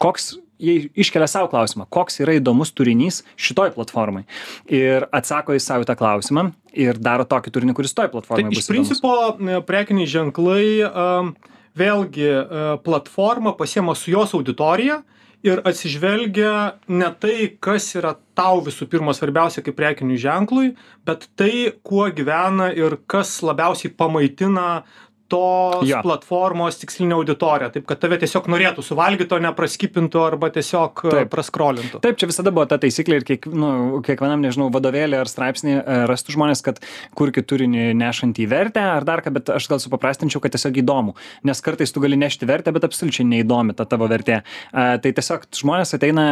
koks 0.00 0.30
jie 0.62 0.76
iškelia 0.94 1.28
sau 1.30 1.48
klausimą, 1.50 1.88
koks 1.92 2.20
yra 2.22 2.36
įdomus 2.38 2.72
turinys 2.76 3.22
šitoj 3.40 3.74
platformai. 3.76 4.24
Ir 4.70 5.08
atsako 5.14 5.56
į 5.58 5.62
savo 5.62 5.88
tą 5.88 5.96
klausimą 5.98 6.50
ir 6.72 7.00
daro 7.02 7.26
tokį 7.28 7.52
turinį, 7.54 7.76
kuris 7.76 7.96
toj 7.96 8.12
platformai 8.12 8.48
tai 8.48 8.54
bus. 8.54 8.64
Iš 8.64 8.70
principo, 8.70 9.14
įdomus. 9.34 9.66
prekiniai 9.68 10.10
ženklai 10.10 10.66
um, 10.88 11.32
vėlgi 11.78 12.28
uh, 12.30 12.60
platforma 12.84 13.56
pasiema 13.58 13.96
su 13.98 14.14
jos 14.14 14.36
auditorija 14.38 15.02
ir 15.42 15.60
atsižvelgia 15.66 16.54
ne 16.88 17.08
tai, 17.20 17.50
kas 17.60 17.90
yra 17.98 18.14
tau 18.38 18.62
visų 18.64 18.86
pirma 18.90 19.14
svarbiausia 19.16 19.64
kaip 19.66 19.76
prekiniui 19.78 20.20
ženklui, 20.22 20.68
bet 21.06 21.26
tai, 21.38 21.74
kuo 21.82 22.06
gyvena 22.14 22.70
ir 22.76 22.96
kas 23.10 23.40
labiausiai 23.44 23.92
pamaitina 23.98 24.84
tos 25.32 25.92
platformos 26.04 26.78
tikslinė 26.82 27.16
auditorija, 27.16 27.70
taip 27.72 27.86
kad 27.88 28.00
tave 28.02 28.18
tiesiog 28.20 28.48
norėtų 28.52 28.84
suvalgyti, 28.84 29.32
o 29.36 29.40
ne 29.42 29.52
praskipintų 29.56 30.20
arba 30.26 30.50
tiesiog 30.52 31.04
e, 31.06 31.12
Taip. 31.14 31.30
praskrolintų. 31.32 32.00
Taip, 32.04 32.18
čia 32.20 32.28
visada 32.30 32.52
buvo 32.54 32.66
ta 32.68 32.78
taisyklė 32.82 33.20
ir 33.20 33.26
kiek, 33.28 33.48
nu, 33.48 34.02
kiekvienam, 34.04 34.42
nežinau, 34.44 34.68
vadovėlį 34.74 35.20
ar 35.22 35.30
straipsnį 35.30 35.74
e, 35.78 35.96
rastų 36.10 36.36
žmonės, 36.36 36.64
kad 36.66 36.82
kurkit 37.18 37.48
turinį 37.50 37.92
nešant 37.98 38.42
į 38.42 38.48
vertę 38.52 38.84
ar 38.84 39.06
dar 39.08 39.24
ką, 39.24 39.32
bet 39.38 39.54
aš 39.56 39.70
gal 39.72 39.80
supaprastinčiau, 39.82 40.42
kad 40.44 40.54
tiesiog 40.56 40.82
įdomu. 40.82 41.16
Nes 41.48 41.64
kartais 41.64 41.94
tu 41.94 42.02
gali 42.04 42.18
nešti 42.20 42.48
vertę, 42.48 42.74
bet 42.74 42.86
absoliučiai 42.88 43.28
neįdomi 43.32 43.76
ta 43.78 43.88
tavo 43.88 44.10
vertė. 44.12 44.42
E, 44.42 44.90
Tai 45.02 45.10
tiesiog 45.16 45.48
žmonės 45.56 45.96
ateina 45.96 46.24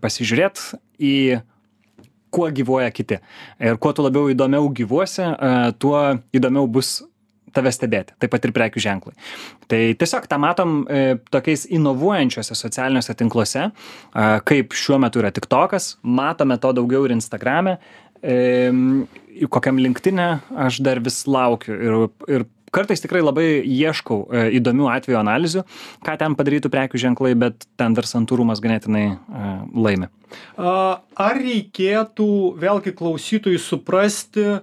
pasižiūrėti 0.00 0.78
į 1.04 1.16
kuo 2.34 2.48
gyvuoja 2.52 2.90
kiti. 2.92 3.20
Ir 3.62 3.78
kuo 3.80 3.92
tu 3.96 4.04
labiau 4.04 4.28
įdomiau 4.32 4.68
gyvuosi, 4.74 5.24
tuo 5.80 6.00
įdomiau 6.36 6.68
bus 6.70 6.98
tave 7.58 7.72
stebėti, 7.74 8.16
taip 8.22 8.32
pat 8.34 8.48
ir 8.48 8.54
prekių 8.56 8.82
ženklai. 8.82 9.14
Tai 9.70 9.82
tiesiog 10.00 10.28
tą 10.30 10.40
matom 10.42 10.80
e, 10.86 11.18
tokiais 11.34 11.66
inovuojančiuose 11.74 12.56
socialiniuose 12.58 13.16
tinkluose, 13.18 13.68
e, 13.68 14.28
kaip 14.48 14.76
šiuo 14.78 15.00
metu 15.02 15.22
yra 15.22 15.34
TikTokas, 15.34 15.96
matome 16.02 16.58
to 16.62 16.72
daugiau 16.78 17.08
ir 17.08 17.16
Instagrame, 17.16 17.78
e, 18.22 18.62
kokiam 19.50 19.78
linktinė 19.82 20.30
aš 20.66 20.80
dar 20.86 21.02
vis 21.04 21.24
laukiu 21.30 21.74
ir, 21.76 21.98
ir 22.30 22.46
kartais 22.74 23.02
tikrai 23.02 23.22
labai 23.22 23.46
ieškau 23.64 24.22
e, 24.28 24.44
įdomių 24.58 24.88
atvejų 24.92 25.18
analizių, 25.20 25.64
ką 26.06 26.16
ten 26.20 26.36
padarytų 26.38 26.70
prekių 26.72 27.00
ženklai, 27.02 27.34
bet 27.38 27.66
ten 27.80 27.96
dar 27.96 28.08
santūrumas 28.08 28.62
ganėtinai 28.64 29.04
e, 29.08 29.52
laimi. 29.74 30.10
Ar 30.58 31.40
reikėtų 31.40 32.28
vėlgi 32.60 32.94
klausytojui 32.98 33.60
suprasti, 33.62 34.58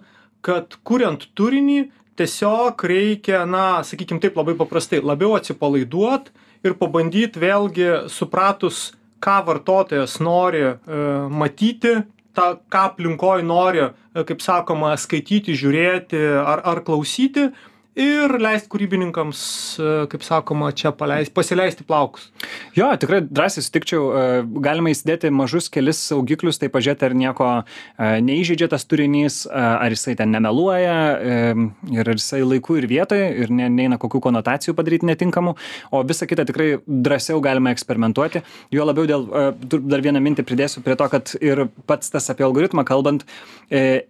kad 0.46 0.78
kuriant 0.86 1.26
turinį 1.38 1.80
tiesiog 2.20 2.84
reikia, 2.88 3.44
na, 3.50 3.84
sakykim 3.84 4.20
taip 4.24 4.38
labai 4.40 4.56
paprastai, 4.60 5.02
labiau 5.04 5.36
atsipalaiduot 5.38 6.32
ir 6.66 6.76
pabandyt 6.80 7.38
vėlgi 7.40 8.10
supratus, 8.12 8.94
ką 9.24 9.40
vartotojas 9.48 10.20
nori 10.24 10.64
e, 10.66 10.74
matyti, 11.32 11.96
tą, 12.36 12.48
ką 12.72 12.84
aplinkoj 12.92 13.46
nori, 13.48 13.88
e, 13.88 14.26
kaip 14.28 14.44
sakoma, 14.44 14.94
skaityti, 15.00 15.56
žiūrėti 15.58 16.22
ar, 16.42 16.64
ar 16.64 16.84
klausyti 16.86 17.50
ir 17.96 18.36
leist 18.44 18.68
kūrybininkams, 18.72 19.42
e, 19.80 19.92
kaip 20.12 20.24
sakoma, 20.26 20.70
čia 20.76 20.92
paleist, 20.96 21.32
pasileisti 21.36 21.86
plaukus. 21.88 22.28
Jo, 22.76 22.90
tikrai 23.00 23.22
drąsiai 23.24 23.64
sutikčiau, 23.64 24.04
e, 24.04 24.42
galima 24.64 24.92
įsidėti 24.92 25.32
mažus 25.32 25.70
kelis 25.72 26.02
saugiklius, 26.12 26.60
tai 26.60 26.70
pažiūrėti, 26.74 27.08
ar 27.08 27.16
nieko 27.16 27.48
e, 27.64 28.10
neįžeidžia 28.26 28.70
tas 28.72 28.86
turinys, 28.86 29.46
ar 29.56 29.94
jisai 29.94 30.16
ten 30.20 30.32
nemeluoja 30.34 30.96
ir 31.94 32.10
ar 32.10 32.18
jisai 32.18 32.42
laiku 32.44 32.78
ir 32.80 32.88
vietoje 32.90 33.28
ir 33.44 33.52
ne, 33.54 33.68
neina 33.72 33.98
kokių 34.02 34.20
konotacijų 34.24 34.76
padaryti 34.76 35.08
netinkamų, 35.08 35.56
o 35.92 36.02
visą 36.08 36.28
kitą 36.28 36.46
tikrai 36.48 36.68
drąsiau 36.86 37.40
galima 37.44 37.72
eksperimentuoti. 37.76 38.42
Jo 38.76 38.88
labiau 38.88 39.08
dėl, 39.10 39.28
dar 39.64 40.04
vieną 40.04 40.22
mintį 40.24 40.46
pridėsiu 40.48 40.84
prie 40.86 40.98
to, 41.00 41.08
kad 41.12 41.36
ir 41.40 41.66
pats 41.88 42.12
tas 42.14 42.30
apie 42.34 42.46
algoritmą 42.48 42.86
kalbant, 42.88 43.26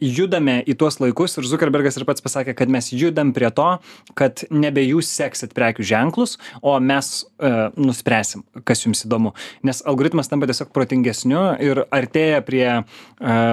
judame 0.02 0.62
į 0.66 0.78
tuos 0.80 1.00
laikus 1.04 1.38
ir 1.38 1.50
Zuckerbergas 1.50 2.00
ir 2.00 2.08
pats 2.08 2.24
pasakė, 2.26 2.56
kad 2.58 2.72
mes 2.72 2.92
judam 2.96 3.34
prie 3.36 3.52
to, 3.56 3.75
kad 4.18 4.44
nebe 4.54 4.84
jūs 4.86 5.10
seksit 5.12 5.56
prekių 5.56 5.86
ženklus, 5.86 6.38
o 6.62 6.76
mes 6.80 7.12
e, 7.24 7.52
nuspręsim, 7.78 8.46
kas 8.68 8.86
jums 8.86 9.06
įdomu. 9.08 9.34
Nes 9.66 9.82
algoritmas 9.88 10.32
tampa 10.32 10.50
tiesiog 10.50 10.72
protingesniu 10.76 11.44
ir 11.64 11.84
artėja 11.94 12.42
prie 12.46 12.68
e, 12.72 12.84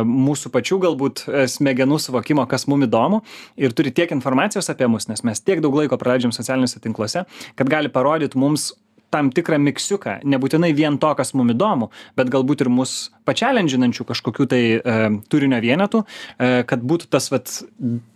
mūsų 0.08 0.52
pačių 0.54 0.80
galbūt 0.86 1.24
e, 1.26 1.46
smegenų 1.50 2.00
suvokimo, 2.02 2.46
kas 2.50 2.68
mums 2.70 2.88
įdomu 2.88 3.22
ir 3.60 3.74
turi 3.76 3.94
tiek 3.94 4.12
informacijos 4.14 4.70
apie 4.72 4.88
mus, 4.90 5.08
nes 5.10 5.24
mes 5.26 5.42
tiek 5.42 5.62
daug 5.64 5.76
laiko 5.78 5.98
praleidžiam 6.00 6.34
socialiniuose 6.34 6.82
tinkluose, 6.82 7.26
kad 7.58 7.72
gali 7.72 7.92
parodyti 7.92 8.40
mums 8.40 8.72
tam 9.12 9.28
tikrą 9.34 9.58
miksiuką, 9.60 10.20
nebūtinai 10.24 10.72
vien 10.76 10.96
to, 11.00 11.10
kas 11.18 11.34
mums 11.36 11.52
įdomu, 11.52 11.90
bet 12.16 12.32
galbūt 12.32 12.64
ir 12.64 12.72
mus 12.72 13.10
pačialendžinančių 13.28 14.06
kažkokių 14.08 14.46
tai 14.50 14.62
e, 14.76 14.96
turinio 15.30 15.60
vienetų, 15.62 16.02
e, 16.02 16.50
kad 16.68 16.82
būtų 16.82 17.08
tas 17.12 17.28
vat, 17.32 17.52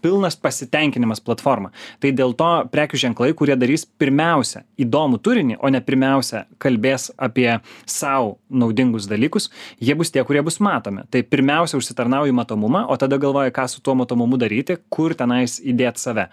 pilnas 0.04 0.36
pasitenkinimas 0.40 1.22
platforma. 1.24 1.72
Tai 2.02 2.12
dėl 2.16 2.34
to 2.38 2.50
prekių 2.72 3.00
ženklai, 3.06 3.32
kurie 3.38 3.56
darys 3.58 3.86
pirmiausia 3.86 4.64
įdomų 4.82 5.20
turinį, 5.24 5.58
o 5.60 5.70
ne 5.72 5.80
pirmiausia 5.84 6.44
kalbės 6.62 7.10
apie 7.16 7.48
savo 7.88 8.36
naudingus 8.50 9.08
dalykus, 9.10 9.50
jie 9.82 9.96
bus 9.98 10.12
tie, 10.14 10.24
kurie 10.26 10.42
bus 10.46 10.58
matomi. 10.64 11.06
Tai 11.10 11.22
pirmiausia 11.26 11.78
užsitarnauju 11.80 12.34
matomumą, 12.36 12.86
o 12.90 12.98
tada 13.00 13.18
galvoju, 13.22 13.54
ką 13.54 13.66
su 13.70 13.82
tuo 13.84 13.96
matomumu 13.98 14.38
daryti, 14.40 14.78
kur 14.92 15.14
tenais 15.18 15.58
įdėti 15.62 16.02
save. 16.02 16.28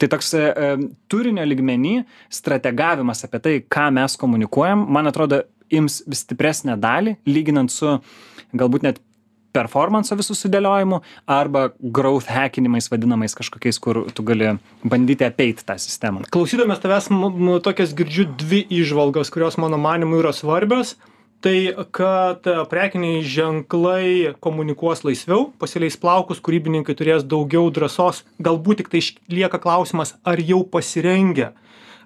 Tai 0.00 0.10
toks 0.12 0.32
e, 0.36 0.46
e, 0.46 0.72
turinio 1.10 1.46
ligmenį 1.46 1.98
strategavimas 2.32 3.24
apie 3.26 3.42
tai, 3.42 3.58
ką 3.62 3.90
mes 3.96 4.18
komunikuojam, 4.20 4.86
man 4.92 5.10
atrodo, 5.10 5.44
ims 5.74 6.02
vis 6.06 6.22
stipresnę 6.24 6.76
dalį, 6.80 7.16
lyginant 7.28 7.72
su 7.72 7.98
galbūt 8.56 8.86
net 8.86 9.02
performanso 9.56 10.16
visų 10.18 10.36
sudėliojimu 10.36 11.00
arba 11.30 11.70
growth 11.80 12.28
hackinimais 12.32 12.90
vadinamais 12.92 13.36
kažkokiais, 13.36 13.80
kur 13.82 14.04
tu 14.12 14.24
gali 14.26 14.56
bandyti 14.84 15.26
apeiti 15.26 15.64
tą 15.66 15.78
sistemą. 15.80 16.26
Klausydamas 16.34 16.82
tavęs, 16.82 17.10
tokias 17.64 17.94
girdžiu 17.96 18.28
dvi 18.36 18.64
išvalgas, 18.82 19.32
kurios 19.32 19.58
mano 19.60 19.80
manimu 19.80 20.20
yra 20.22 20.34
svarbios. 20.36 20.96
Tai, 21.44 21.52
kad 21.92 22.46
prekiniai 22.70 23.20
ženklai 23.20 24.32
komunikuos 24.42 25.02
laisviau, 25.04 25.50
pasileis 25.60 25.98
plaukus, 26.00 26.40
kūrybininkai 26.42 26.96
turės 26.96 27.26
daugiau 27.28 27.68
drąsos. 27.70 28.22
Galbūt 28.42 28.80
tik 28.80 28.88
tai 28.90 29.02
lieka 29.30 29.60
klausimas, 29.62 30.14
ar 30.24 30.40
jau 30.40 30.62
pasirengę 30.64 31.52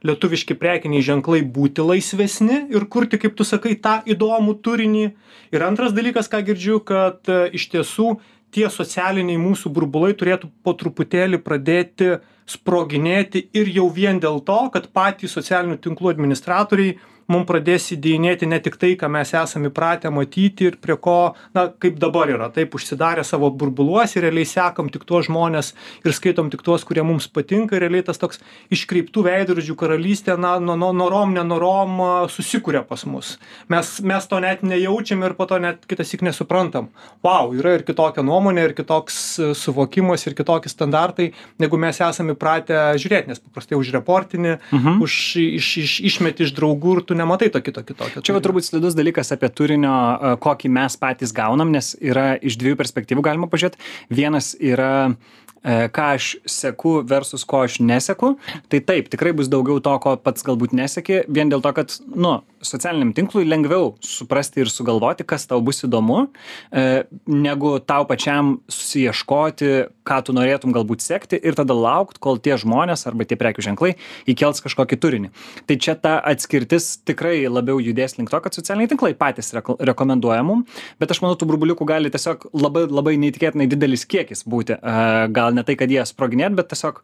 lietuviški 0.06 0.56
prekiniai 0.60 1.04
ženklai 1.04 1.40
būti 1.44 1.84
laisvesni 1.84 2.64
ir 2.72 2.86
kurti, 2.92 3.20
kaip 3.20 3.36
tu 3.36 3.44
sakai, 3.44 3.76
tą 3.76 4.00
įdomų 4.08 4.56
turinį. 4.64 5.06
Ir 5.52 5.64
antras 5.66 5.94
dalykas, 5.96 6.30
ką 6.30 6.42
girdžiu, 6.46 6.80
kad 6.86 7.28
e, 7.28 7.42
iš 7.56 7.68
tiesų 7.74 8.14
tie 8.54 8.66
socialiniai 8.72 9.38
mūsų 9.40 9.70
burbulai 9.74 10.12
turėtų 10.18 10.50
po 10.64 10.74
truputėlį 10.78 11.40
pradėti 11.44 12.16
sproginėti 12.50 13.44
ir 13.54 13.70
jau 13.70 13.86
vien 13.94 14.18
dėl 14.22 14.40
to, 14.46 14.58
kad 14.74 14.88
patys 14.94 15.36
socialinių 15.36 15.78
tinklų 15.84 16.10
administratoriai 16.14 16.96
mum 17.28 17.44
pradės 17.48 17.90
įdėjinėti 17.94 18.46
ne 18.48 18.58
tik 18.62 18.76
tai, 18.80 18.94
ką 19.00 19.08
mes 19.12 19.32
esame 19.34 19.68
įpratę 19.70 20.10
matyti 20.14 20.70
ir 20.70 20.78
prie 20.80 20.96
ko, 20.96 21.34
na, 21.54 21.68
kaip 21.68 21.98
dabar 22.00 22.30
yra, 22.32 22.48
taip 22.54 22.74
užsidarę 22.78 23.24
savo 23.26 23.50
burbuluose 23.50 24.18
ir 24.18 24.26
realiai 24.28 24.46
sekam 24.48 24.88
tik 24.92 25.04
tuos 25.08 25.26
žmonės 25.28 25.72
ir 26.04 26.14
skaitom 26.16 26.50
tik 26.50 26.62
tuos, 26.66 26.84
kurie 26.88 27.02
mums 27.06 27.28
patinka 27.28 27.76
ir 27.76 27.84
realiai 27.84 28.06
tas 28.06 28.18
toks 28.18 28.40
iškreiptų 28.72 29.24
veidrodžių 29.26 29.76
karalystė, 29.78 30.36
na, 30.40 30.56
no, 30.62 30.76
no, 30.80 30.92
norom, 30.96 31.34
nenorom 31.36 32.00
susikuria 32.32 32.82
pas 32.86 33.04
mus. 33.06 33.36
Mes, 33.68 33.92
mes 34.00 34.26
to 34.30 34.40
net 34.40 34.62
nejaučiam 34.66 35.22
ir 35.26 35.34
po 35.38 35.46
to 35.50 35.58
net 35.62 35.84
kitas 35.90 36.10
tik 36.12 36.24
nesuprantam. 36.26 36.90
Wow, 37.26 37.52
yra 37.58 37.76
ir 37.78 37.84
kitokia 37.86 38.24
nuomonė, 38.26 38.68
ir 38.70 38.74
kitoks 38.78 39.16
e, 39.38 39.50
suvokimas, 39.58 40.26
ir 40.26 40.34
kitokie 40.38 40.70
standartai, 40.72 41.30
negu 41.60 41.78
mes 41.80 42.00
esame 42.00 42.34
įpratę 42.36 42.80
žiūrėti, 43.00 43.32
nes 43.32 43.42
paprastai 43.42 43.78
už 43.78 43.92
reportinį, 43.98 44.58
Mhm. 44.70 45.00
už 45.02 45.12
iš, 45.40 45.68
iš, 45.82 45.92
išmeti 46.10 46.44
iš 46.46 46.52
draugų 46.56 46.98
ir 46.98 47.02
tu 47.06 47.14
nematai 47.20 47.50
to 47.52 47.62
kito 47.64 47.84
kitokio. 47.86 48.24
Čia 48.24 48.36
va 48.36 48.42
turbūt 48.44 48.66
slidus 48.66 48.96
dalykas 48.98 49.32
apie 49.36 49.50
turinio, 49.52 49.92
e, 49.92 50.32
kokį 50.42 50.72
mes 50.72 50.96
patys 51.00 51.34
gaunam, 51.36 51.72
nes 51.74 51.92
yra 52.00 52.32
iš 52.36 52.58
dviejų 52.60 52.80
perspektyvų 52.80 53.24
galima 53.26 53.50
pažiūrėti. 53.52 53.80
Vienas 54.12 54.52
yra 54.56 54.92
e, 55.08 55.88
ką 55.94 56.08
aš 56.16 56.32
seku 56.48 56.98
versus 57.06 57.44
ko 57.48 57.64
aš 57.68 57.80
neseku. 57.84 58.34
Tai 58.72 58.82
taip, 58.88 59.12
tikrai 59.12 59.34
bus 59.36 59.50
daugiau 59.52 59.82
to, 59.84 59.96
ko 60.02 60.16
pats 60.20 60.46
galbūt 60.46 60.76
neseki, 60.76 61.24
vien 61.28 61.52
dėl 61.52 61.64
to, 61.64 61.74
kad, 61.76 61.96
nu, 62.10 62.40
socialiniam 62.64 63.12
tinklui 63.16 63.46
lengviau 63.48 63.94
suprasti 64.04 64.62
ir 64.62 64.70
sugalvoti, 64.70 65.24
kas 65.26 65.46
tau 65.48 65.60
bus 65.64 65.82
įdomu, 65.86 66.26
e, 66.72 67.04
negu 67.26 67.72
tau 67.80 68.06
pačiam 68.08 68.58
susieškoti, 68.70 69.70
ką 70.06 70.18
tu 70.26 70.34
norėtum 70.36 70.74
galbūt 70.76 71.04
sekti 71.04 71.40
ir 71.40 71.56
tada 71.58 71.76
laukti, 71.76 72.20
kol 72.22 72.40
tie 72.42 72.56
žmonės 72.60 73.06
arba 73.08 73.26
tie 73.28 73.38
prekių 73.40 73.64
ženklai 73.70 73.94
įkels 74.30 74.62
kažkokį 74.64 75.00
turinį. 75.00 75.32
Tai 75.66 75.78
čia 75.80 75.96
ta 75.96 76.18
atskirtis 76.20 76.92
tikrai 77.08 77.48
labiau 77.48 77.80
judės 77.80 78.18
link 78.18 78.32
to, 78.32 78.40
kad 78.44 78.56
socialiniai 78.56 78.92
tinklai 78.92 79.14
patys 79.18 79.54
reko 79.56 79.78
rekomenduoja 79.80 80.44
mum, 80.46 80.66
bet 81.00 81.12
aš 81.12 81.22
manau, 81.24 81.38
tų 81.40 81.48
burbuliukų 81.50 81.88
gali 81.88 82.12
tiesiog 82.12 82.50
labai, 82.52 82.86
labai 82.90 83.16
neįtikėtinai 83.22 83.68
didelis 83.70 84.06
kiekis 84.08 84.44
būti. 84.44 84.76
E, 84.76 84.96
gal 85.34 85.56
ne 85.56 85.64
tai, 85.66 85.78
kad 85.80 85.92
jie 85.92 86.04
sproginėt, 86.08 86.56
bet 86.58 86.72
tiesiog 86.74 87.02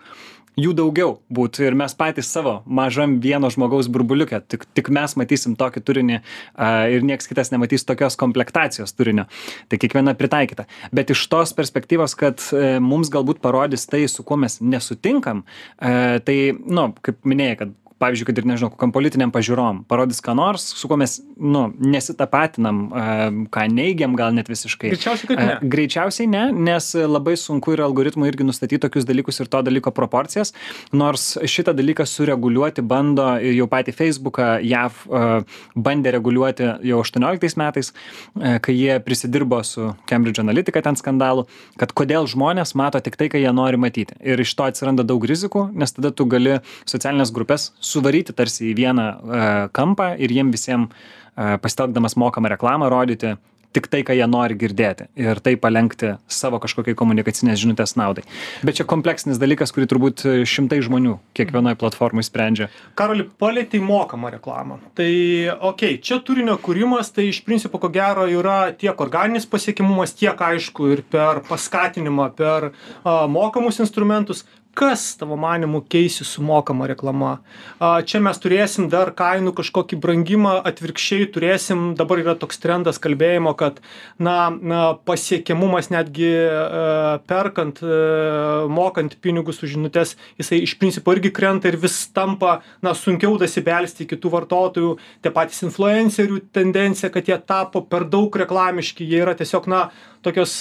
jų 0.61 0.73
daugiau 0.77 1.17
būtų 1.33 1.67
ir 1.69 1.77
mes 1.79 1.95
patys 1.97 2.31
savo 2.33 2.59
mažam 2.65 3.19
vieno 3.23 3.51
žmogaus 3.53 3.91
burbuliuke, 3.93 4.41
tik, 4.49 4.65
tik 4.77 4.91
mes 4.95 5.17
matysim 5.21 5.57
tokį 5.59 5.83
turinį 5.85 6.19
a, 6.19 6.69
ir 6.93 7.05
nieks 7.07 7.29
kitas 7.29 7.53
nematys 7.53 7.85
tokios 7.89 8.17
komplektacijos 8.21 8.97
turinio. 8.97 9.27
Tai 9.69 9.81
kiekviena 9.83 10.17
pritaikyta. 10.17 10.67
Bet 10.97 11.13
iš 11.13 11.27
tos 11.33 11.53
perspektyvos, 11.57 12.17
kad 12.19 12.43
e, 12.57 12.77
mums 12.83 13.13
galbūt 13.13 13.43
parodys 13.45 13.85
tai, 13.91 14.07
su 14.11 14.25
kuo 14.27 14.39
mes 14.41 14.59
nesutinkam, 14.65 15.45
e, 15.77 16.23
tai, 16.25 16.39
na, 16.65 16.87
nu, 16.87 16.89
kaip 17.05 17.21
minėjai, 17.29 17.59
kad 17.61 17.77
pavyzdžiui 18.03 18.29
kad 18.29 18.38
ir 18.41 18.47
nežinau 18.49 18.71
kokiom 18.75 18.93
politinėm 18.93 19.33
pažiūrom 19.33 19.83
parodys 19.88 20.21
ką 20.25 20.35
nors 20.37 20.65
su 20.76 20.88
kuo 20.91 20.99
mes 21.00 21.17
nu 21.37 21.67
nesitapatinam 21.81 22.81
a, 22.93 23.05
ką 23.53 23.67
neigiam 23.73 24.17
gal 24.19 24.35
net 24.37 24.50
visiškai 24.53 24.93
Greičiausiai, 24.93 25.31
kad 25.31 25.41
ne. 25.41 25.55
A, 25.57 25.71
greičiausiai 25.75 26.29
ne 26.31 26.43
nes 26.69 26.91
labai 27.09 27.37
sunku 27.41 27.73
yra 27.76 27.87
algoritmui 27.88 28.29
irgi 28.29 28.47
nustatyti 28.47 28.83
tokius 28.85 29.09
dalykus 29.09 29.41
ir 29.41 29.50
to 29.53 29.62
dalyko 29.65 29.93
proporcijas 29.97 30.53
nors 30.93 31.37
šitą 31.41 31.73
dalyką 31.76 32.07
sureguliuoti 32.11 32.85
bando 32.85 33.29
ir 33.41 33.57
jau 33.57 33.69
patį 33.73 33.97
feisbuką 33.97 34.50
jav 34.67 35.00
a, 35.09 35.41
bandė 35.75 36.12
reguliuoti 36.19 36.69
jau 36.91 37.00
aštuonioliktais 37.05 37.57
metais 37.61 37.93
kai 38.37 38.76
jie 38.76 38.99
prisidirbo 39.05 39.62
su 39.65 39.95
cambridge 40.11 40.43
analytica 40.45 40.85
ten 40.85 41.00
skandalu 41.00 41.47
kad 41.81 41.97
kodėl 41.97 42.29
žmonės 42.29 42.76
mato 42.76 43.00
tik 43.00 43.17
tai 43.17 43.31
ką 43.33 43.41
jie 43.41 43.57
nori 43.57 43.81
matyti 43.81 44.21
ir 44.21 44.45
iš 44.45 44.53
to 44.59 44.69
atsiranda 44.69 45.07
daug 45.07 45.25
rizikų 45.25 45.71
nes 45.73 45.97
tada 45.97 46.12
tu 46.12 46.29
gali 46.29 46.59
socialines 46.85 47.33
grupes 47.33 47.71
suvaryti 47.87 48.35
tarsi 48.37 48.71
į 48.71 48.76
vieną 48.78 49.07
e, 49.07 49.50
kampą 49.76 50.12
ir 50.19 50.35
jiem 50.35 50.50
visiem 50.55 50.88
e, 50.88 51.57
pasitelkdamas 51.62 52.19
mokamą 52.21 52.52
reklamą 52.57 52.90
rodyti 52.93 53.37
tik 53.76 53.90
tai, 53.93 54.00
ką 54.07 54.14
jie 54.16 54.26
nori 54.31 54.57
girdėti 54.57 55.09
ir 55.21 55.40
tai 55.45 55.52
palenkti 55.61 56.14
savo 56.33 56.57
kažkokiai 56.62 56.97
komunikacinės 56.97 57.61
žinutės 57.61 57.93
naudai. 58.00 58.25
Bet 58.64 58.78
čia 58.78 58.87
kompleksinis 58.88 59.40
dalykas, 59.43 59.73
kurį 59.76 59.88
turbūt 59.90 60.25
šimtai 60.49 60.81
žmonių 60.85 61.19
kiekvienoje 61.37 61.76
platformoje 61.81 62.28
sprendžia. 62.31 62.71
Karoli, 62.97 63.26
palėtai 63.43 63.83
mokamą 63.85 64.33
reklamą. 64.38 64.81
Tai, 64.97 65.11
okei, 65.59 65.97
okay, 65.99 66.00
čia 66.00 66.23
turinio 66.25 66.57
kūrimas, 66.62 67.12
tai 67.12 67.28
iš 67.28 67.43
principo, 67.45 67.81
ko 67.83 67.93
gero, 67.93 68.25
yra 68.33 68.73
tiek 68.78 69.05
organinis 69.05 69.49
pasiekimumas, 69.50 70.16
tiek 70.16 70.40
aišku 70.49 70.93
ir 70.95 71.05
per 71.12 71.43
paskatinimą, 71.49 72.31
per 72.38 72.71
a, 72.71 73.26
mokamus 73.28 73.83
instrumentus, 73.85 74.47
kas 74.76 75.16
tavo 75.16 75.37
manymu 75.40 75.80
keisis 75.88 76.28
su 76.37 76.42
mokama 76.45 76.87
reklama? 76.90 77.38
A 77.80 78.02
čia 78.04 78.21
mes 78.21 78.37
turėsim 78.42 78.90
dar 78.92 79.12
kainų 79.16 79.54
kažkokį 79.56 79.99
brangimą 80.02 80.52
atvirkščiai 80.68 81.28
turėsim 81.33 81.87
dabar 81.97 82.21
yra 82.21 82.35
toks 82.37 82.61
trendas 82.61 83.00
kalbėjimo 83.02 83.54
kad 83.56 83.80
na 84.21 84.37
na 84.52 84.80
pasiekiamumas 85.09 85.88
netgi 85.95 86.28
a 86.28 87.16
perkant 87.28 87.80
a 87.83 88.66
mokant 88.68 89.16
pinigus 89.25 89.62
už 89.64 89.76
žinutes 89.76 90.16
jisai 90.40 90.61
iš 90.66 90.76
principo 90.80 91.14
irgi 91.16 91.33
krenta 91.33 91.73
ir 91.73 91.80
vis 91.80 91.97
tampa 92.12 92.59
na 92.85 92.92
sunkiau 92.95 93.38
dasibelsti 93.40 94.04
iki 94.04 94.21
tų 94.21 94.35
vartotojų. 94.37 94.92
Tie 95.25 95.33
patys 95.33 95.64
influencerių 95.64 96.42
tendencija 96.52 97.12
kad 97.14 97.28
jie 97.28 97.40
tapo 97.40 97.80
per 97.80 98.04
daug 98.12 98.37
reklamiški 98.45 99.09
jie 99.09 99.25
yra 99.25 99.37
tiesiog 99.38 99.71
na 99.73 99.87
tokios 100.26 100.59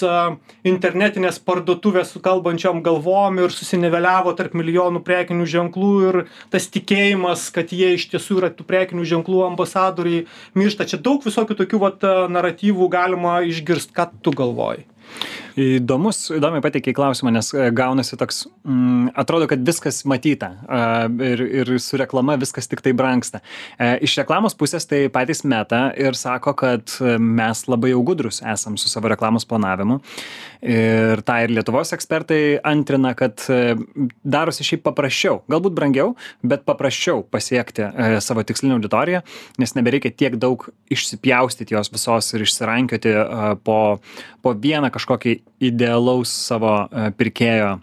internetinės 0.68 1.42
parduotuvės 1.44 2.14
su 2.14 2.22
kalbančiom 2.24 2.82
galvom 2.86 3.42
ir 3.44 3.54
susiniveliavo 3.54 4.36
tarp 4.38 4.56
milijonų 4.58 5.04
prekinių 5.06 5.50
ženklų 5.56 5.92
ir 6.10 6.20
tas 6.54 6.70
tikėjimas 6.72 7.50
kad 7.56 7.74
jie 7.76 7.96
iš 7.98 8.10
tiesų 8.14 8.40
yra 8.42 8.52
tų 8.54 8.68
prekinių 8.70 9.06
ženklų 9.12 9.46
ambasadoriai 9.50 10.26
miršta. 10.58 10.88
Čia 10.90 11.02
daug 11.02 11.26
visokių 11.26 11.58
tokių 11.62 11.82
vat 11.82 12.10
naratyvų 12.32 12.90
galima 12.94 13.40
išgirst. 13.46 13.94
Ką 13.96 14.10
tu 14.24 14.34
galvoji 14.36 14.86
įdomus 15.56 16.20
įdomiai 16.36 16.64
pateikei 16.64 16.94
klausimą 16.96 17.32
nes 17.32 17.50
e, 17.56 17.70
gaunasi 17.76 18.18
toks 18.20 18.44
mm, 18.66 19.14
atrodo 19.16 19.48
kad 19.48 19.64
viskas 19.66 20.02
matyta 20.08 20.52
ir 21.24 21.44
ir 21.46 21.72
su 21.80 22.00
reklama 22.00 22.36
viskas 22.40 22.68
tiktai 22.72 22.94
brangsta. 22.98 23.42
E, 23.80 23.96
iš 24.06 24.18
reklamos 24.20 24.56
pusės 24.58 24.88
tai 24.90 25.06
patys 25.14 25.46
meta 25.48 25.88
ir 26.00 26.18
sako 26.20 26.56
kad 26.60 26.98
mes 27.20 27.64
labai 27.72 27.94
jau 27.94 28.02
gudrūs 28.06 28.42
esam 28.44 28.76
su 28.80 28.92
savo 28.92 29.12
reklamos 29.12 29.48
planavimu. 29.48 30.02
Ir 30.66 31.22
tą 31.28 31.38
ir 31.46 31.54
lietuvos 31.54 31.94
ekspertai 31.96 32.60
antrina 32.66 33.14
kad 33.18 33.44
e, 33.50 33.76
darosi 34.24 34.66
šiaip 34.68 34.84
paprasčiau 34.88 35.42
galbūt 35.52 35.78
brangiau 35.78 36.16
bet 36.44 36.66
paprasčiau 36.68 37.24
pasiekti 37.32 37.88
savo 38.24 38.44
tikslinę 38.44 38.76
auditoriją 38.76 39.22
nes 39.62 39.76
nebereikia 39.78 40.12
tiek 40.12 40.36
daug 40.42 40.68
išsipjaustyt 40.92 41.72
jos 41.72 41.92
visos 41.94 42.34
ir 42.34 42.44
išsirankioti 42.46 43.14
po 43.64 43.80
po 44.46 44.54
vieną 44.54 44.92
kažkokį 44.96 45.40
idealaus 45.70 46.32
savo 46.48 46.78
e, 46.88 47.10
pirkėjo 47.18 47.76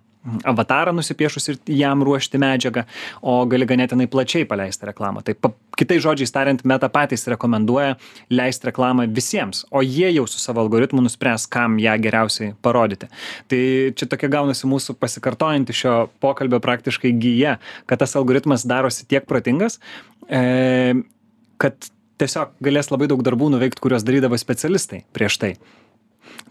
avatarą 0.47 0.93
nusipiešus 0.95 1.49
ir 1.51 1.59
jam 1.67 2.03
ruošti 2.07 2.39
medžiagą, 2.39 2.85
o 3.27 3.35
gali 3.51 3.67
ganėtinai 3.67 4.07
plačiai 4.11 4.47
paleisti 4.49 4.87
reklamą. 4.87 5.23
Tai 5.27 5.35
pa, 5.35 5.51
kitais 5.79 6.03
žodžiais 6.05 6.33
tariant, 6.35 6.63
meta 6.69 6.89
patys 6.93 7.27
rekomenduoja 7.31 7.97
leisti 8.31 8.71
reklamą 8.71 9.09
visiems, 9.11 9.65
o 9.71 9.83
jie 9.83 10.13
jau 10.15 10.27
su 10.31 10.39
savo 10.43 10.63
algoritmu 10.63 11.03
nuspręs, 11.03 11.49
kam 11.51 11.79
ją 11.83 11.97
geriausiai 12.03 12.55
parodyti. 12.63 13.11
Tai 13.51 13.63
čia 13.99 14.11
tokia 14.15 14.31
gaunasi 14.37 14.71
mūsų 14.71 14.97
pasikartojanti 15.03 15.77
šio 15.77 15.97
pokalbio 16.23 16.63
praktiškai 16.63 17.15
gyja, 17.19 17.59
kad 17.91 18.05
tas 18.05 18.15
algoritmas 18.19 18.67
darosi 18.69 19.09
tiek 19.11 19.27
protingas, 19.27 19.81
e, 20.31 21.03
kad 21.63 21.91
tiesiog 22.23 22.55
galės 22.63 22.95
labai 22.95 23.11
daug 23.11 23.23
darbų 23.27 23.51
nuveikti, 23.57 23.83
kuriuos 23.83 24.07
darydavo 24.07 24.39
specialistai 24.39 25.03
prieš 25.17 25.43
tai 25.43 25.57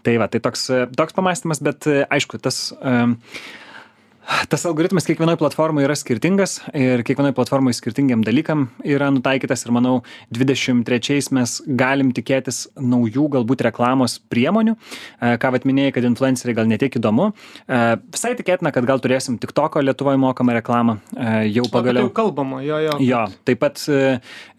tai 0.02 0.16
va 0.20 0.28
tai 0.28 0.40
toks 0.44 0.66
toks 0.96 1.16
pamąstymas 1.16 1.62
bet 1.68 1.88
aišku 2.08 2.40
tas 2.42 2.64
tas 4.48 4.64
algoritmas 4.66 5.06
kiekvienoj 5.08 5.36
platformoj 5.40 5.84
yra 5.86 5.94
skirtingas 5.98 6.58
ir 6.78 7.02
kiekvienoj 7.06 7.34
platformoj 7.36 7.74
skirtingiem 7.74 8.22
dalykam 8.24 8.68
yra 8.86 9.10
nutaikytas 9.14 9.64
ir 9.66 9.72
manau 9.74 9.94
dvidešim 10.34 10.84
trečiais 10.86 11.30
mes 11.34 11.56
galim 11.66 12.12
tikėtis 12.14 12.64
naujų 12.78 13.26
galbūt 13.36 13.64
reklamos 13.66 14.18
priemonių. 14.32 14.76
E, 14.76 15.34
ką 15.42 15.52
vat 15.56 15.66
minėjai 15.68 15.94
kad 15.96 16.06
influenceriai 16.06 16.56
gal 16.58 16.70
ne 16.70 16.78
tiek 16.80 16.98
įdomu. 17.00 17.30
E, 17.66 17.80
visai 18.14 18.34
tikėtina 18.38 18.72
kad 18.74 18.86
gal 18.88 19.02
turėsim 19.02 19.38
tiktoko 19.42 19.82
lietuvoj 19.82 20.20
mokamą 20.22 20.56
reklamą 20.60 20.98
e, 21.16 21.32
jau 21.56 21.66
pagaliau. 21.72 22.06
jau 22.06 22.14
kalbama 22.22 22.62
jo 22.66 22.78
jo. 22.86 22.98
Jo 23.02 23.24
taip 23.48 23.62
pat 23.62 23.82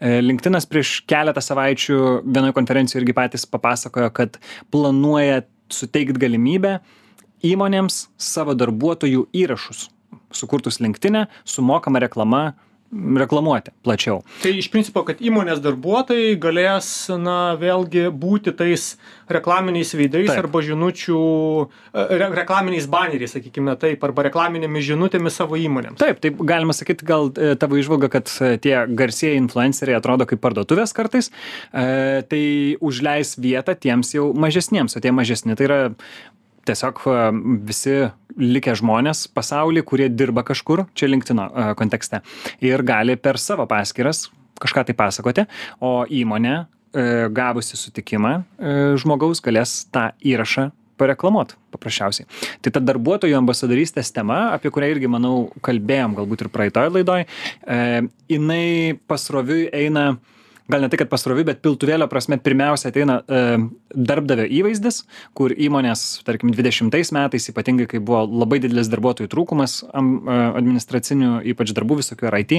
linktinas 0.00 0.68
prieš 0.68 0.98
keletą 1.08 1.40
savaičių 1.44 1.98
vienoj 2.24 2.52
konferencijoj 2.56 3.02
irgi 3.02 3.16
patys 3.16 3.48
papasakojo 3.48 4.12
kad 4.14 4.38
planuoja 4.74 5.42
suteikt 5.72 6.20
galimybę 6.20 6.78
įmonėms 7.44 8.06
savo 8.16 8.56
darbuotojų 8.58 9.28
įrašus 9.36 9.88
sukurtus 10.34 10.80
linktine 10.80 11.26
su 11.44 11.62
mokama 11.62 12.02
reklama 12.02 12.52
reklamuoti 12.94 13.72
plačiau. 13.82 14.20
Tai 14.42 14.52
iš 14.54 14.68
principo, 14.70 15.02
kad 15.06 15.18
įmonės 15.24 15.58
darbuotojai 15.64 16.36
galės, 16.38 16.88
na, 17.18 17.56
vėlgi 17.58 18.06
būti 18.14 18.52
tais 18.54 18.94
reklaminiais 19.30 19.90
veidais 19.96 20.28
taip. 20.30 20.38
arba 20.44 20.62
žinučių, 20.62 21.18
e, 21.90 22.04
re, 22.20 22.28
reklaminiais 22.38 22.86
baneriais, 22.90 23.34
sakykime 23.34 23.74
taip, 23.80 24.04
arba 24.06 24.28
reklaminėmis 24.28 24.86
žinutėmis 24.86 25.40
savo 25.40 25.58
įmonėms. 25.58 25.98
Taip, 25.98 26.20
taip 26.22 26.38
galima 26.46 26.76
sakyti, 26.76 27.06
gal 27.08 27.32
e, 27.34 27.54
tavo 27.58 27.80
išvalga, 27.80 28.12
kad 28.12 28.30
e, 28.38 28.54
tie 28.62 28.76
garsieji 28.86 29.40
influenceriai 29.42 29.98
atrodo 29.98 30.28
kaip 30.30 30.44
parduotuvės 30.44 30.94
kartais, 30.94 31.32
e, 31.72 32.22
tai 32.30 32.44
užleis 32.84 33.34
vietą 33.42 33.74
tiems 33.74 34.14
jau 34.14 34.30
mažesniems, 34.38 34.94
o 34.94 35.02
tie 35.02 35.10
mažesni 35.14 35.58
tai 35.58 35.70
yra 35.70 35.80
tiesiog 36.68 37.02
visi 37.68 37.96
likę 38.40 38.74
žmonės 38.80 39.26
pasauly 39.34 39.84
kurie 39.86 40.08
dirba 40.10 40.44
kažkur 40.46 40.86
čia 40.96 41.10
linktino 41.10 41.48
kontekste 41.78 42.22
ir 42.64 42.82
gali 42.86 43.16
per 43.16 43.38
savo 43.38 43.66
paskyras 43.70 44.28
kažką 44.62 44.86
tai 44.88 44.96
pasakoti 44.96 45.44
o 45.82 46.04
įmonė 46.10 46.54
e, 46.54 46.64
gavusi 47.34 47.78
sutikimą 47.78 48.34
e, 48.38 48.74
žmogaus 49.00 49.42
galės 49.44 49.84
tą 49.92 50.10
įrašą 50.24 50.70
pareklamuot 51.00 51.56
paprasčiausiai. 51.74 52.28
Tai 52.62 52.70
ta 52.76 52.82
darbuotojų 52.82 53.34
ambasadorystės 53.40 54.12
tema 54.14 54.52
apie 54.54 54.70
kurią 54.74 54.92
irgi 54.94 55.10
manau 55.10 55.48
kalbėjom 55.64 56.14
galbūt 56.20 56.44
ir 56.44 56.52
praeitoj 56.54 56.92
laidoj 56.94 57.24
e, 57.24 57.80
jinai 58.30 58.66
pasroviui 59.10 59.66
eina 59.74 60.12
gal 60.68 60.80
ne 60.80 60.88
tai 60.88 61.00
kad 61.02 61.10
pasroviui 61.12 61.46
bet 61.48 61.60
piltuvėlio 61.64 62.08
prasme 62.10 62.38
pirmiausia 62.40 62.90
ateina 62.92 63.18
e, 63.26 63.42
darbdavio 63.94 64.46
įvaizdis 64.60 65.02
kur 65.36 65.52
įmonės 65.52 66.24
tarkim 66.26 66.52
dvidešimtais 66.54 67.12
metais 67.16 67.50
ypatingai 67.52 67.88
kai 67.90 68.00
buvo 68.00 68.24
labai 68.44 68.62
didelis 68.64 68.90
darbuotojų 68.92 69.30
trūkumas 69.32 69.82
am 69.92 70.16
e, 70.22 70.40
administracinių 70.62 71.36
ypač 71.52 71.74
darbų 71.76 72.00
visokių 72.00 72.30
ar 72.30 72.40
it 72.40 72.56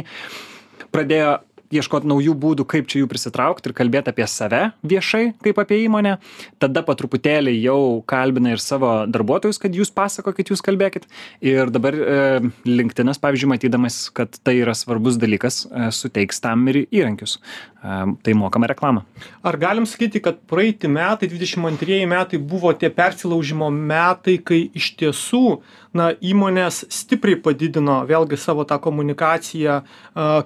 pradėjo 0.94 1.40
ieškot 1.74 2.06
naujų 2.08 2.36
būdų 2.38 2.66
kaip 2.70 2.90
čia 2.92 3.02
jų 3.02 3.10
prisitraukt 3.12 3.66
ir 3.66 3.76
kalbėt 3.78 4.10
apie 4.12 4.28
save 4.30 4.62
viešai 4.86 5.24
kaip 5.44 5.60
apie 5.62 5.82
įmonę. 5.86 6.18
Tada 6.62 6.84
po 6.86 6.96
truputėlį 6.98 7.56
jau 7.60 7.80
kalbina 8.10 8.54
ir 8.56 8.64
savo 8.64 8.92
darbuotojus 9.10 9.62
kad 9.62 9.76
jūs 9.76 9.94
pasakokit 9.96 10.52
jūs 10.54 10.64
kalbėkit. 10.66 11.08
Ir 11.46 11.72
dabar 11.74 11.98
e, 11.98 12.18
linktinas 12.68 13.22
pavyzdžiui 13.22 13.54
matydamas 13.56 14.00
kad 14.16 14.38
tai 14.46 14.60
yra 14.62 14.76
svarbus 14.78 15.20
dalykas 15.22 15.64
e, 15.66 15.90
suteiks 15.96 16.44
tam 16.44 16.68
ir 16.72 16.84
įrankius. 16.86 17.38
E, 17.82 18.02
tai 18.26 18.38
mokamą 18.38 18.70
reklamą 18.72 19.06
ar 19.46 19.58
galim 19.62 19.86
sakyti 19.86 20.22
kad 20.24 20.40
praeiti 20.50 20.90
metai 20.92 21.30
dvidešim 21.30 21.66
antrieji 21.70 22.08
metai 22.10 22.40
buvo 22.42 22.74
tie 22.74 22.90
persilaužimo 22.90 23.70
metai 23.70 24.38
kai 24.42 24.62
iš 24.74 24.92
tiesų 25.00 25.44
na 25.96 26.10
įmonės 26.20 26.84
stipriai 26.92 27.38
padidino 27.40 28.02
vėlgi 28.10 28.40
savo 28.42 28.66
tą 28.68 28.80
komunikaciją 28.84 29.78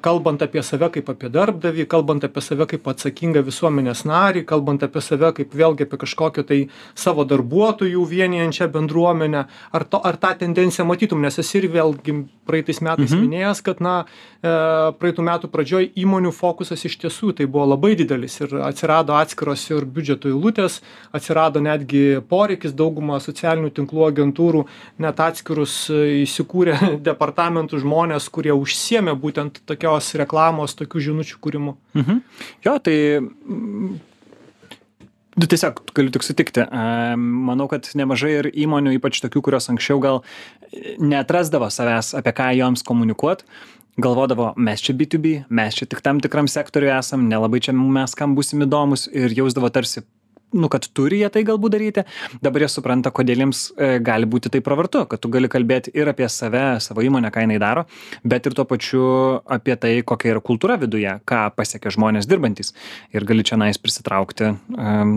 kalbant 0.06 0.44
apie 0.46 0.64
save 0.66 0.92
kaip 0.94 1.09
kaip 1.10 1.18
apie 1.18 1.30
darbdavį 1.34 1.86
kalbant 1.90 2.24
apie 2.24 2.42
save 2.42 2.68
kaip 2.70 2.88
atsakingą 2.88 3.42
visuomenės 3.46 4.06
narį 4.06 4.46
kalbant 4.46 4.84
apie 4.84 5.02
save 5.02 5.32
kaip 5.34 5.54
vėlgi 5.54 5.88
apie 5.88 5.98
kažkokią 5.98 6.44
tai 6.46 6.60
savo 6.96 7.26
darbuotojų 7.26 8.04
vienijančią 8.06 8.70
bendruomenę. 8.70 9.46
Ar 9.72 9.84
to 9.86 10.02
ar 10.06 10.18
tą 10.18 10.36
tendenciją 10.38 10.86
matytum? 10.86 11.22
Nes 11.22 11.40
esi 11.40 11.58
ir 11.60 11.70
vėlgi 11.74 12.26
praeitais 12.50 12.82
metais 12.82 13.14
minėjęs 13.14 13.62
kad 13.66 13.82
na 13.84 13.96
e, 14.06 14.52
praeitų 15.00 15.26
metų 15.26 15.50
pradžioj 15.54 15.90
įmonių 16.00 16.32
fokusas 16.36 16.86
iš 16.86 16.98
tiesų 17.04 17.34
tai 17.38 17.48
buvo 17.50 17.68
labai 17.74 17.96
didelis 18.00 18.40
ir 18.42 18.56
atsirado 18.66 19.16
atskiros 19.18 19.66
ir 19.70 19.86
biudžeto 19.86 20.32
eilutės 20.32 20.80
atsirado 21.16 21.62
netgi 21.64 22.22
poreikis 22.30 22.76
dauguma 22.78 23.20
socialinių 23.24 23.72
tinklų 23.78 24.08
agentūrų 24.10 24.66
net 25.06 25.22
atskirus 25.26 25.76
e, 25.94 26.24
įsikūrė 26.24 26.78
departamentų 27.10 27.82
žmonės 27.84 28.30
kurie 28.34 28.56
užsiėmė 28.56 29.16
būtent 29.20 29.62
tokios 29.70 30.14
reklamos 30.20 30.78
tokių 30.80 30.99
žinučių 31.08 31.40
kūrimu 31.42 31.76
Mhm. 31.98 32.22
Jo, 32.66 32.78
tai 32.84 32.96
mm, 33.20 33.98
nu, 35.40 35.48
tiesiog 35.48 35.82
galiu 35.96 36.14
tik 36.14 36.26
sutikti. 36.26 36.66
E, 36.66 37.16
Manau, 37.18 37.70
kad 37.72 37.90
nemažai 37.96 38.36
ir 38.40 38.52
įmonių, 38.52 38.96
ypač 39.00 39.22
tokių, 39.24 39.44
kurios 39.46 39.70
anksčiau 39.72 40.02
gal 40.04 40.24
netrasdavo 41.02 41.70
savęs, 41.74 42.14
apie 42.20 42.34
ką 42.36 42.52
joms 42.60 42.86
komunikuot, 42.86 43.44
galvodavo, 44.00 44.54
mes 44.56 44.84
čia 44.84 44.96
B2B, 44.96 45.44
mes 45.50 45.76
čia 45.76 45.88
tik 45.90 46.04
tam 46.06 46.22
tikram 46.24 46.48
sektoriui 46.52 46.92
esam, 46.98 47.28
nelabai 47.32 47.62
čia 47.64 47.74
mes 47.76 48.16
kam 48.16 48.36
būsim 48.38 48.64
įdomus 48.68 49.08
ir 49.12 49.34
jausdavo 49.36 49.72
tarsi 49.74 50.06
nu, 50.54 50.70
kad 50.72 50.86
turi 50.96 51.22
jie 51.22 51.30
tai 51.34 51.44
galbūt 51.48 51.76
daryti, 51.76 52.04
dabar 52.44 52.66
jie 52.66 52.70
supranta, 52.72 53.12
kodėl 53.16 53.44
jiems 53.44 53.64
e, 53.76 53.90
gali 54.06 54.30
būti 54.30 54.52
tai 54.54 54.62
pravartu, 54.66 55.04
kad 55.10 55.22
tu 55.22 55.32
gali 55.34 55.50
kalbėti 55.52 55.94
ir 55.98 56.10
apie 56.12 56.30
save, 56.32 56.80
savo 56.84 57.06
įmonę, 57.06 57.32
ką 57.34 57.46
jinai 57.46 57.60
daro, 57.62 57.86
bet 58.24 58.50
ir 58.50 58.58
tuo 58.58 58.66
pačiu 58.70 59.04
apie 59.46 59.78
tai, 59.80 59.94
kokia 60.06 60.36
yra 60.36 60.44
kultūra 60.46 60.80
viduje, 60.82 61.20
ką 61.30 61.44
pasiekia 61.58 61.94
žmonės 61.96 62.30
dirbantis. 62.30 62.74
Ir 63.14 63.28
gali 63.30 63.46
čia 63.46 63.60
nais 63.62 63.82
prisitraukti 63.82 64.50
e, 64.50 64.56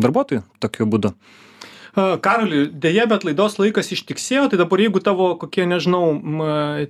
darbuotojų 0.05 0.45
tokiu 0.63 0.89
būdu. 0.93 1.15
Karoli, 1.93 2.71
dėja, 2.73 3.05
bet 3.05 3.27
laidos 3.29 3.59
laikas 3.61 3.91
ištiksėjo, 3.93 4.47
tai 4.49 4.57
dabar 4.57 4.81
jeigu 4.81 5.01
tavo 5.05 5.27
kokie, 5.37 5.67
nežinau, 5.69 6.15
m, 6.17 6.39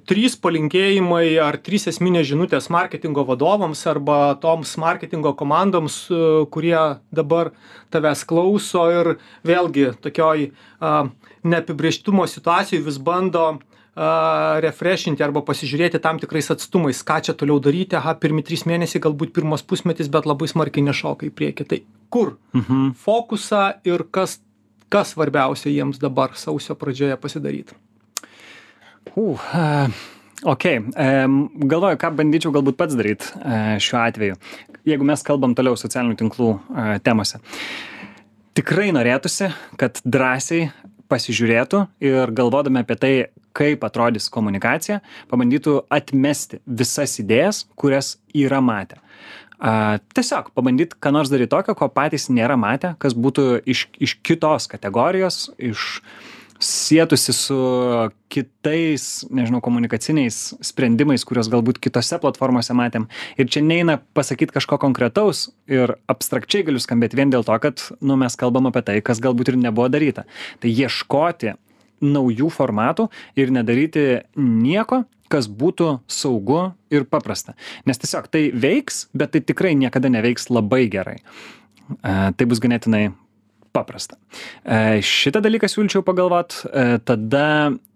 trys 0.07 0.37
palinkėjimai 0.39 1.25
ar 1.43 1.59
trys 1.59 1.89
esminės 1.91 2.29
žinutės 2.29 2.69
marketingo 2.71 3.25
vadovams 3.27 3.83
arba 3.91 4.37
toms 4.39 4.77
marketingo 4.79 5.33
komandoms, 5.35 5.97
e, 6.07 6.21
kurie 6.55 6.79
dabar 7.11 7.51
tavęs 7.91 8.23
klauso 8.31 8.85
ir 8.95 9.17
vėlgi 9.43 9.91
tokioj 10.07 10.53
neapibrieštumo 11.43 12.29
situacijoj 12.31 12.85
vis 12.87 12.99
bando 13.03 13.59
refreshinti 14.63 15.21
arba 15.21 15.43
pasižiūrėti 15.45 15.99
tam 16.01 16.17
tikrais 16.23 16.47
atstumais, 16.55 17.03
ką 17.05 17.19
čia 17.27 17.35
toliau 17.37 17.59
daryti, 17.61 17.99
aha, 17.99 18.15
pirmi 18.17 18.41
trys 18.47 18.63
mėnesiai, 18.71 19.03
galbūt 19.05 19.35
pirmas 19.37 19.61
pusmetis, 19.67 20.09
bet 20.09 20.25
labai 20.31 20.49
smarkiai 20.49 20.87
nešoka 20.87 21.27
į 21.29 21.35
priekį. 21.37 21.67
Tai 21.69 21.83
kur 22.09 22.37
Mhm. 22.55 22.95
fokusą 22.97 23.83
ir 23.85 24.07
kas 24.11 24.39
kas 24.93 25.15
svarbiausia 25.17 25.73
jiems 25.73 26.01
dabar 26.03 26.37
sausio 26.39 26.77
pradžioje 26.79 27.17
pasidaryt 27.21 27.73
Uh, 29.15 29.41
e, 29.55 29.91
ok, 30.43 30.65
e, 30.65 30.81
galvoju, 31.69 31.99
ką 32.01 32.13
bandyčiau 32.17 32.53
galbūt 32.55 32.79
pats 32.79 32.97
daryti 32.97 33.29
šiuo 33.83 33.99
atveju, 34.01 34.39
jeigu 34.89 35.07
mes 35.07 35.25
kalbam 35.27 35.57
toliau 35.59 35.77
socialinių 35.77 36.17
tinklų 36.21 36.53
e, 36.55 36.87
temose. 37.05 37.43
Tikrai 38.57 38.91
norėtųsi, 38.95 39.51
kad 39.81 40.01
drąsiai 40.05 40.71
pasižiūrėtų 41.13 41.83
ir 42.05 42.33
galvodami 42.33 42.83
apie 42.83 42.97
tai, 43.01 43.13
kaip 43.53 43.85
atrodys 43.85 44.31
komunikacija, 44.33 45.03
pabandytų 45.29 45.83
atmesti 45.93 46.63
visas 46.65 47.19
idėjas, 47.21 47.67
kurias 47.77 48.15
yra 48.33 48.63
matę. 48.65 48.97
A, 49.63 50.01
tiesiog 50.17 50.51
pabandyti, 50.57 50.99
ką 50.99 51.13
nors 51.15 51.31
daryti 51.31 51.53
tokio, 51.55 51.77
ko 51.79 51.87
patys 51.95 52.27
nėra 52.35 52.57
matę, 52.59 52.97
kas 52.99 53.15
būtų 53.15 53.63
iš, 53.63 53.87
iš 54.03 54.17
kitos 54.27 54.67
kategorijos, 54.71 55.53
iš 55.63 56.03
sėtųsi 56.63 57.35
su 57.35 57.59
kitais, 58.33 59.07
nežinau, 59.35 59.61
komunikaciniais 59.65 60.39
sprendimais, 60.65 61.25
kuriuos 61.27 61.51
galbūt 61.53 61.81
kitose 61.83 62.19
platformose 62.23 62.75
matėm. 62.79 63.09
Ir 63.39 63.51
čia 63.51 63.63
neina 63.67 63.99
pasakyti 64.17 64.55
kažko 64.55 64.79
konkretaus 64.83 65.49
ir 65.71 65.97
abstrakčiai 66.11 66.67
galiu 66.67 66.83
skambėti 66.83 67.19
vien 67.19 67.35
dėl 67.35 67.47
to, 67.47 67.59
kad 67.63 67.83
nu, 68.01 68.19
mes 68.19 68.39
kalbam 68.39 68.71
apie 68.71 68.85
tai, 68.87 69.01
kas 69.05 69.23
galbūt 69.23 69.53
ir 69.53 69.61
nebuvo 69.63 69.91
daryta. 69.93 70.27
Tai 70.63 70.71
ieškoti 70.71 71.57
naujų 72.03 72.51
formatų 72.53 73.09
ir 73.39 73.53
nedaryti 73.55 74.07
nieko, 74.37 75.05
kas 75.33 75.49
būtų 75.49 75.95
saugu 76.11 76.73
ir 76.93 77.07
paprasta. 77.09 77.55
Nes 77.89 78.01
tiesiog 78.01 78.29
tai 78.33 78.51
veiks, 78.53 79.07
bet 79.17 79.33
tai 79.33 79.41
tikrai 79.45 79.73
niekada 79.79 80.11
neveiks 80.13 80.51
labai 80.53 80.85
gerai. 80.93 81.21
E, 81.23 82.13
tai 82.37 82.49
bus 82.49 82.61
ganėtinai 82.63 83.07
paprasta. 83.73 84.19
E, 84.65 85.01
šitą 85.07 85.41
dalyką 85.45 85.71
siūlyčiau 85.71 86.05
pagalvot, 86.07 86.61
e, 86.69 87.01
tada 87.07 87.49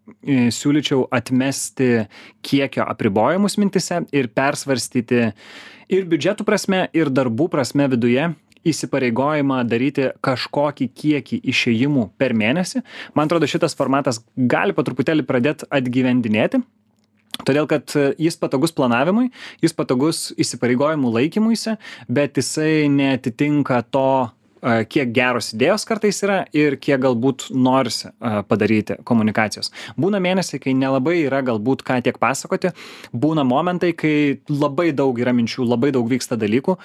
siūlyčiau 0.07 1.09
atmesti 1.11 2.07
kiekio 2.47 2.85
apribojimus 2.87 3.57
mintise 3.59 4.05
ir 4.15 4.29
persvarstyti 4.31 5.25
ir 5.91 6.07
biudžetų 6.07 6.47
prasme, 6.47 6.85
ir 6.95 7.11
darbų 7.11 7.49
prasme 7.51 7.89
viduje 7.91 8.29
įsipareigojimą 8.71 9.61
daryti 9.69 10.11
kažkokį 10.25 10.89
kiekį 11.03 11.41
išėjimų 11.53 12.09
per 12.21 12.35
mėnesį. 12.37 12.83
Man 13.17 13.31
atrodo, 13.31 13.49
šitas 13.51 13.77
formatas 13.79 14.23
gali 14.37 14.77
po 14.77 14.85
truputėlį 14.87 15.27
pradėti 15.29 15.69
atgyvendinėti. 15.71 16.63
Todėl, 17.45 17.67
kad 17.69 17.93
jis 18.17 18.39
patogus 18.41 18.73
planavimui, 18.73 19.29
jis 19.61 19.75
patogus 19.77 20.31
įsipareigojimų 20.41 21.11
laikymuisi, 21.19 21.77
bet 22.09 22.41
jisai 22.41 22.89
netitinka 22.89 23.83
to 23.93 24.09
kiek 24.63 25.13
geros 25.15 25.53
idėjos 25.55 25.85
kartais 25.89 26.19
yra 26.25 26.39
ir 26.57 26.79
kiek 26.81 27.01
galbūt 27.03 27.49
norisi 27.55 28.11
padaryti 28.49 28.97
komunikacijos. 29.07 29.71
Būna 30.01 30.21
mėnesiai, 30.23 30.61
kai 30.63 30.75
nelabai 30.77 31.19
yra 31.25 31.43
galbūt 31.47 31.85
ką 31.87 31.99
tiek 32.07 32.19
pasakoti, 32.23 32.73
būna 33.13 33.45
momentai, 33.47 33.93
kai 33.97 34.41
labai 34.51 34.91
daug 34.97 35.19
yra 35.21 35.35
minčių, 35.37 35.67
labai 35.69 35.93
daug 35.95 36.09
vyksta 36.11 36.39
dalykų 36.41 36.77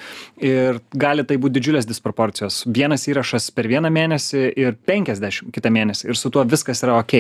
ir 0.43 0.81
gali 0.93 1.25
tai 1.27 1.39
būti 1.41 1.59
didžiulės 1.59 1.87
disproporcijos. 1.89 2.63
Vienas 2.67 3.07
įrašas 3.09 3.49
per 3.55 3.69
vieną 3.71 3.91
mėnesį 3.93 4.43
ir 4.59 4.75
50 4.89 5.51
kitą 5.55 5.71
mėnesį 5.73 6.11
ir 6.11 6.19
su 6.19 6.31
tuo 6.33 6.43
viskas 6.47 6.83
yra 6.85 6.99
ok. 7.01 7.15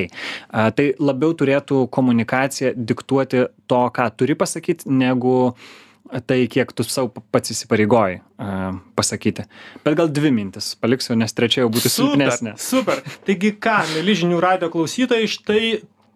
Tai 0.51 0.89
labiau 0.99 1.35
turėtų 1.37 1.85
komunikacija 1.93 2.73
diktuoti 2.75 3.47
to, 3.71 3.85
ką 3.95 4.09
turi 4.19 4.35
pasakyti, 4.39 4.89
negu 4.91 5.53
tai, 6.25 6.43
kiek 6.51 6.73
tu 6.75 6.85
savo 6.87 7.23
pats 7.31 7.53
įsipareigoji 7.53 8.19
uh, 8.21 8.75
pasakyti. 8.97 9.47
Bet 9.85 9.95
gal 9.99 10.11
dvi 10.11 10.33
mintis 10.35 10.73
paliksiu, 10.81 11.15
nes 11.19 11.33
trečia 11.37 11.63
jau 11.63 11.71
būtų 11.73 11.91
silpnesnė. 11.93 12.57
Super. 12.61 13.03
Taigi 13.27 13.53
ką, 13.61 13.81
mėly 13.95 14.17
žinių 14.23 14.41
radio 14.43 14.71
klausytojai, 14.73 15.29
štai 15.31 15.63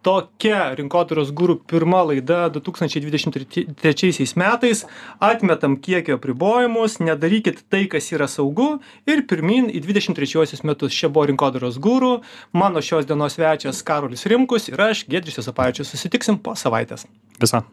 tokia 0.06 0.76
rinkodaros 0.78 1.32
gurų 1.36 1.58
pirma 1.70 2.04
laida 2.06 2.46
2023 2.54 4.36
metais. 4.38 4.84
Atmetam 5.24 5.78
kiekio 5.82 6.20
apribojimus, 6.20 7.00
nedarykit 7.02 7.64
tai, 7.74 7.86
kas 7.92 8.12
yra 8.14 8.28
saugu 8.32 8.76
ir 9.10 9.24
pirmin 9.30 9.72
į 9.72 9.82
23 9.88 10.62
metus. 10.68 10.94
Čia 10.94 11.10
buvo 11.10 11.26
rinkodaros 11.32 11.80
gurų, 11.82 12.20
mano 12.54 12.84
šios 12.86 13.10
dienos 13.10 13.40
svečias 13.40 13.82
Karolis 13.86 14.28
Rimkus 14.30 14.70
ir 14.70 14.86
aš, 14.92 15.08
Gedris 15.10 15.42
Josapavičius. 15.42 15.90
Susitiksim 15.96 16.38
po 16.42 16.54
savaitės. 16.60 17.10
Visa. 17.42 17.66